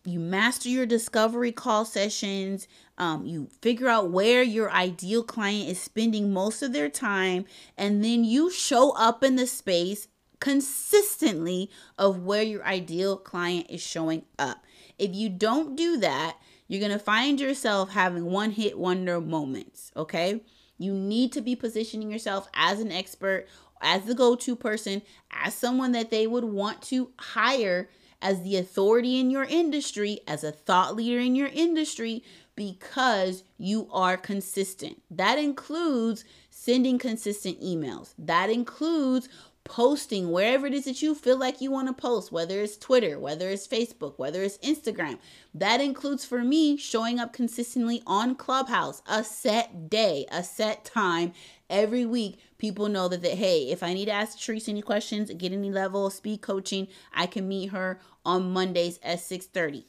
You 0.03 0.19
master 0.19 0.67
your 0.67 0.85
discovery 0.85 1.51
call 1.51 1.85
sessions. 1.85 2.67
Um, 2.97 3.25
you 3.25 3.49
figure 3.61 3.87
out 3.87 4.11
where 4.11 4.43
your 4.43 4.71
ideal 4.71 5.23
client 5.23 5.69
is 5.69 5.81
spending 5.81 6.33
most 6.33 6.61
of 6.61 6.73
their 6.73 6.89
time, 6.89 7.45
and 7.77 8.03
then 8.03 8.23
you 8.23 8.51
show 8.51 8.91
up 8.91 9.23
in 9.23 9.37
the 9.37 9.47
space 9.47 10.07
consistently 10.41 11.71
of 11.97 12.23
where 12.23 12.43
your 12.43 12.65
ideal 12.65 13.15
client 13.15 13.67
is 13.69 13.81
showing 13.81 14.23
up. 14.37 14.65
If 14.99 15.15
you 15.15 15.29
don't 15.29 15.77
do 15.77 15.97
that, 15.97 16.35
you're 16.67 16.81
going 16.81 16.91
to 16.91 16.99
find 16.99 17.39
yourself 17.39 17.91
having 17.91 18.25
one 18.25 18.51
hit 18.51 18.77
wonder 18.77 19.21
moments, 19.21 19.91
okay? 19.95 20.41
You 20.77 20.93
need 20.93 21.31
to 21.33 21.41
be 21.41 21.55
positioning 21.55 22.11
yourself 22.11 22.49
as 22.53 22.79
an 22.79 22.91
expert, 22.91 23.47
as 23.81 24.03
the 24.03 24.15
go 24.15 24.35
to 24.35 24.55
person, 24.55 25.01
as 25.31 25.53
someone 25.53 25.91
that 25.93 26.11
they 26.11 26.27
would 26.27 26.43
want 26.43 26.81
to 26.83 27.11
hire 27.17 27.89
as 28.21 28.41
the 28.43 28.57
authority 28.57 29.19
in 29.19 29.31
your 29.31 29.43
industry, 29.43 30.19
as 30.27 30.43
a 30.43 30.51
thought 30.51 30.95
leader 30.95 31.19
in 31.19 31.35
your 31.35 31.47
industry, 31.47 32.23
because 32.55 33.43
you 33.57 33.87
are 33.91 34.17
consistent. 34.17 35.01
That 35.09 35.39
includes 35.39 36.23
sending 36.49 36.99
consistent 36.99 37.59
emails, 37.61 38.13
that 38.19 38.49
includes 38.49 39.27
posting 39.63 40.31
wherever 40.31 40.65
it 40.65 40.73
is 40.73 40.85
that 40.85 41.01
you 41.01 41.13
feel 41.13 41.37
like 41.37 41.61
you 41.61 41.71
want 41.71 41.87
to 41.87 41.93
post, 41.93 42.31
whether 42.31 42.61
it's 42.61 42.77
Twitter, 42.77 43.19
whether 43.19 43.49
it's 43.49 43.67
Facebook, 43.67 44.17
whether 44.17 44.41
it's 44.41 44.57
Instagram. 44.59 45.19
That 45.53 45.81
includes 45.81 46.25
for 46.25 46.43
me 46.43 46.77
showing 46.77 47.19
up 47.19 47.33
consistently 47.33 48.01
on 48.07 48.35
Clubhouse, 48.35 49.01
a 49.07 49.23
set 49.23 49.89
day, 49.89 50.25
a 50.31 50.43
set 50.43 50.83
time 50.83 51.33
every 51.69 52.05
week. 52.05 52.39
People 52.57 52.89
know 52.89 53.07
that, 53.07 53.21
that 53.21 53.33
hey, 53.37 53.69
if 53.69 53.83
I 53.83 53.93
need 53.93 54.05
to 54.05 54.11
ask 54.11 54.37
Therese 54.39 54.67
any 54.67 54.81
questions, 54.81 55.31
get 55.37 55.53
any 55.53 55.71
level 55.71 56.07
of 56.07 56.13
speed 56.13 56.41
coaching, 56.41 56.87
I 57.13 57.25
can 57.27 57.47
meet 57.47 57.67
her 57.67 57.99
on 58.25 58.51
Mondays 58.51 58.99
at 59.03 59.19
6:30. 59.19 59.85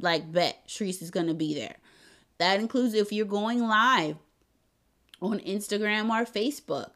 Like 0.00 0.32
bet, 0.32 0.68
Therese 0.68 1.02
is 1.02 1.10
gonna 1.10 1.34
be 1.34 1.54
there. 1.54 1.76
That 2.38 2.60
includes 2.60 2.94
if 2.94 3.12
you're 3.12 3.26
going 3.26 3.60
live 3.60 4.16
on 5.20 5.38
Instagram 5.40 6.10
or 6.10 6.24
Facebook 6.24 6.90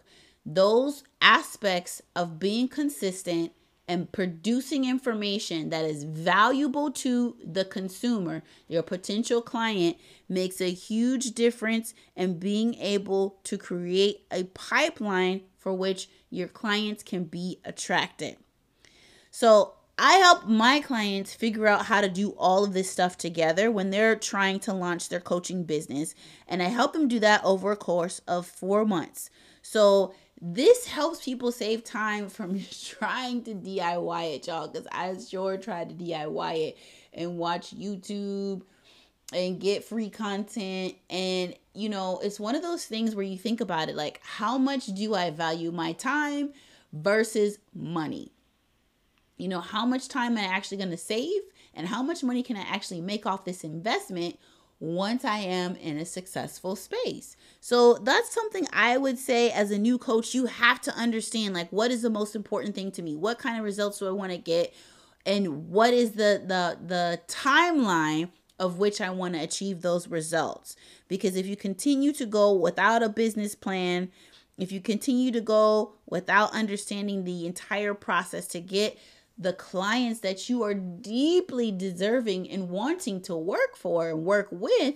those 0.49 1.05
aspects 1.21 2.01
of 2.17 2.39
being 2.39 2.69
consistent 2.69 3.53
and 3.87 4.11
producing 4.13 4.85
information 4.85 5.69
that 5.71 5.85
is 5.85 6.05
valuable 6.05 6.91
to 6.91 7.37
the 7.45 7.65
consumer, 7.65 8.43
your 8.67 8.83
potential 8.83 9.43
client, 9.43 9.97
makes 10.29 10.61
a 10.61 10.71
huge 10.71 11.33
difference 11.33 11.95
in 12.17 12.39
being 12.39 12.75
able 12.77 13.39
to 13.45 13.59
create 13.59 14.27
a 14.31 14.45
pipeline 14.45 15.43
for 15.59 15.73
which 15.73 16.09
your 16.31 16.49
clients 16.49 17.03
can 17.03 17.25
be 17.25 17.61
attracted. 17.65 18.37
So, 19.31 19.75
I 20.01 20.13
help 20.19 20.47
my 20.47 20.79
clients 20.79 21.35
figure 21.35 21.67
out 21.67 21.87
how 21.87 22.01
to 22.01 22.09
do 22.09 22.31
all 22.39 22.63
of 22.63 22.73
this 22.73 22.89
stuff 22.89 23.19
together 23.19 23.69
when 23.69 23.91
they're 23.91 24.15
trying 24.15 24.61
to 24.61 24.73
launch 24.73 25.09
their 25.09 25.19
coaching 25.19 25.65
business. 25.65 26.15
And 26.47 26.63
I 26.63 26.67
help 26.67 26.93
them 26.93 27.09
do 27.09 27.19
that 27.19 27.45
over 27.45 27.73
a 27.73 27.77
course 27.77 28.21
of 28.29 28.47
four 28.47 28.85
months. 28.85 29.29
So, 29.61 30.15
this 30.41 30.87
helps 30.87 31.25
people 31.25 31.51
save 31.51 31.85
time 31.85 32.29
from 32.29 32.61
trying 32.85 33.43
to 33.45 33.55
DIY 33.55 34.37
it, 34.37 34.47
y'all. 34.47 34.69
Because 34.69 34.87
I 34.93 35.17
sure 35.19 35.57
tried 35.57 35.91
to 35.91 36.05
DIY 36.05 36.69
it 36.69 36.79
and 37.13 37.39
watch 37.39 37.77
YouTube 37.77 38.63
and 39.33 39.61
get 39.61 39.85
free 39.85 40.11
content. 40.11 40.95
And, 41.11 41.55
you 41.75 41.89
know, 41.89 42.21
it's 42.23 42.41
one 42.41 42.55
of 42.55 42.63
those 42.63 42.85
things 42.85 43.15
where 43.15 43.25
you 43.25 43.37
think 43.37 43.61
about 43.61 43.89
it 43.89 43.97
like, 43.97 44.21
how 44.23 44.59
much 44.59 44.87
do 44.87 45.15
I 45.15 45.31
value 45.31 45.71
my 45.73 45.93
time 45.93 46.53
versus 46.93 47.59
money? 47.75 48.33
You 49.37 49.49
know, 49.49 49.61
how 49.61 49.87
much 49.87 50.09
time 50.09 50.37
am 50.37 50.45
I 50.45 50.55
actually 50.55 50.79
going 50.79 50.91
to 50.91 50.97
save? 50.97 51.43
And 51.75 51.87
how 51.87 52.03
much 52.03 52.25
money 52.25 52.43
can 52.43 52.57
I 52.57 52.63
actually 52.63 53.01
make 53.01 53.27
off 53.27 53.45
this 53.45 53.63
investment 53.63 54.39
once 54.81 55.25
I 55.25 55.39
am 55.39 55.77
in 55.77 55.99
a 55.99 56.05
successful 56.05 56.77
space. 56.77 57.37
So 57.61 57.95
that's 57.95 58.33
something 58.33 58.67
I 58.73 58.97
would 58.97 59.19
say 59.19 59.51
as 59.51 59.71
a 59.71 59.79
new 59.79 59.99
coach, 59.99 60.35
you 60.35 60.47
have 60.47 60.81
to 60.83 60.95
understand 60.95 61.55
like 61.55 61.71
what 61.71 61.91
is 61.91 62.03
the 62.03 62.11
most 62.11 62.37
important 62.37 62.75
thing 62.75 62.93
to 62.93 63.03
me? 63.03 63.17
What 63.17 63.39
kind 63.39 63.59
of 63.59 63.65
results 63.65 63.99
do 63.99 64.07
I 64.07 64.13
want 64.13 64.33
to 64.33 64.39
get? 64.39 64.73
And 65.27 65.69
what 65.69 65.93
is 65.93 66.13
the 66.13 66.43
the 66.47 66.79
the 66.87 67.21
timeline 67.27 68.31
of 68.59 68.79
which 68.79 69.01
I 69.01 69.11
want 69.11 69.35
to 69.35 69.41
achieve 69.41 69.83
those 69.83 70.09
results? 70.09 70.77
Because 71.09 71.37
if 71.37 71.47
you 71.47 71.57
continue 71.57 72.13
to 72.13 72.27
go 72.27 72.53
without 72.53 73.03
a 73.03 73.09
business 73.09 73.55
plan, 73.55 74.11
if 74.59 74.73
you 74.73 74.81
continue 74.81 75.31
to 75.33 75.41
go 75.41 75.95
without 76.07 76.53
understanding 76.53 77.25
the 77.25 77.47
entire 77.47 77.95
process 77.95 78.47
to 78.49 78.61
get 78.61 78.99
the 79.39 79.53
clients 79.53 80.21
that 80.21 80.49
you 80.49 80.63
are 80.65 80.75
deeply 80.75 81.71
deserving 81.71 82.51
and 82.51 82.69
wanting 82.69 83.21
to 83.23 83.37
work 83.37 83.77
for 83.77 84.11
and 84.11 84.25
work 84.25 84.49
with, 84.51 84.95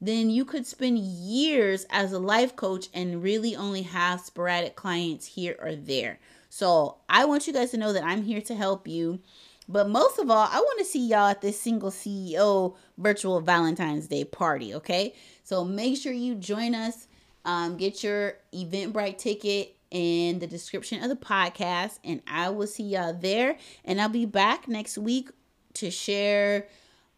then 0.00 0.30
you 0.30 0.44
could 0.44 0.66
spend 0.66 0.98
years 0.98 1.86
as 1.90 2.12
a 2.12 2.18
life 2.18 2.54
coach 2.54 2.88
and 2.92 3.22
really 3.22 3.56
only 3.56 3.82
have 3.82 4.20
sporadic 4.20 4.76
clients 4.76 5.26
here 5.26 5.56
or 5.60 5.74
there. 5.74 6.18
So 6.50 6.98
I 7.08 7.24
want 7.24 7.46
you 7.46 7.52
guys 7.52 7.70
to 7.72 7.78
know 7.78 7.92
that 7.92 8.04
I'm 8.04 8.22
here 8.22 8.42
to 8.42 8.54
help 8.54 8.86
you. 8.86 9.20
But 9.68 9.88
most 9.88 10.18
of 10.18 10.30
all, 10.30 10.48
I 10.50 10.60
want 10.60 10.78
to 10.78 10.84
see 10.84 11.08
y'all 11.08 11.28
at 11.28 11.42
this 11.42 11.60
single 11.60 11.90
CEO 11.90 12.76
virtual 12.96 13.40
Valentine's 13.40 14.06
Day 14.06 14.24
party, 14.24 14.74
okay? 14.74 15.14
So 15.44 15.64
make 15.64 15.98
sure 15.98 16.12
you 16.12 16.34
join 16.34 16.74
us. 16.74 17.06
Um, 17.44 17.76
get 17.76 18.02
your 18.02 18.34
Eventbrite 18.52 19.18
ticket 19.18 19.77
in 19.90 20.38
the 20.38 20.46
description 20.46 21.02
of 21.02 21.08
the 21.08 21.16
podcast, 21.16 21.98
and 22.04 22.22
I 22.26 22.50
will 22.50 22.66
see 22.66 22.84
y'all 22.84 23.14
there. 23.14 23.56
And 23.84 24.00
I'll 24.00 24.08
be 24.08 24.26
back 24.26 24.68
next 24.68 24.98
week 24.98 25.30
to 25.74 25.90
share 25.90 26.68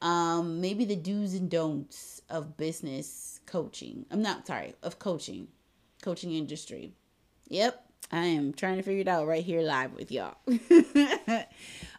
um, 0.03 0.61
maybe 0.61 0.85
the 0.85 0.97
do's 0.97 1.35
and 1.35 1.51
don'ts 1.51 2.23
of 2.29 2.57
business 2.57 3.41
coaching. 3.47 4.07
I'm 4.11 4.23
not 4.23 4.47
sorry, 4.47 4.75
of 4.83 4.99
coaching, 4.99 5.49
coaching 6.03 6.33
industry. 6.33 6.95
Yep, 7.49 7.85
I 8.13 8.27
am 8.27 8.53
trying 8.53 8.77
to 8.77 8.83
figure 8.83 9.01
it 9.01 9.09
out 9.09 9.27
right 9.27 9.45
here 9.45 9.63
live 9.63 9.93
with 9.95 10.11
y'all. 10.13 10.37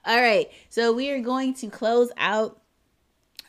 All 0.05 0.21
right, 0.21 0.49
so 0.69 0.93
we 0.93 1.09
are 1.11 1.19
going 1.19 1.53
to 1.55 1.67
close 1.67 2.11
out 2.17 2.61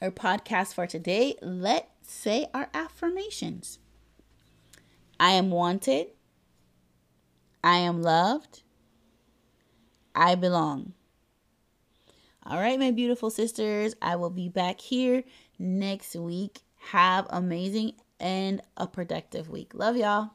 our 0.01 0.11
podcast 0.11 0.75
for 0.75 0.87
today. 0.87 1.37
Let's 1.41 1.87
say 2.03 2.47
our 2.53 2.69
affirmations. 2.75 3.79
I 5.19 5.33
am 5.33 5.51
wanted. 5.51 6.09
I 7.65 7.79
am 7.79 8.03
loved. 8.03 8.63
I 10.15 10.35
belong. 10.35 10.95
All 12.45 12.59
right, 12.59 12.79
my 12.79 12.91
beautiful 12.91 13.31
sisters, 13.31 13.95
I 14.03 14.17
will 14.17 14.31
be 14.31 14.49
back 14.49 14.81
here 14.81 15.23
next 15.59 16.17
week. 16.17 16.61
Have 16.91 17.27
amazing 17.31 17.93
and 18.19 18.61
a 18.77 18.87
productive 18.87 19.49
week. 19.49 19.75
Love 19.75 19.97
y'all. 19.97 20.31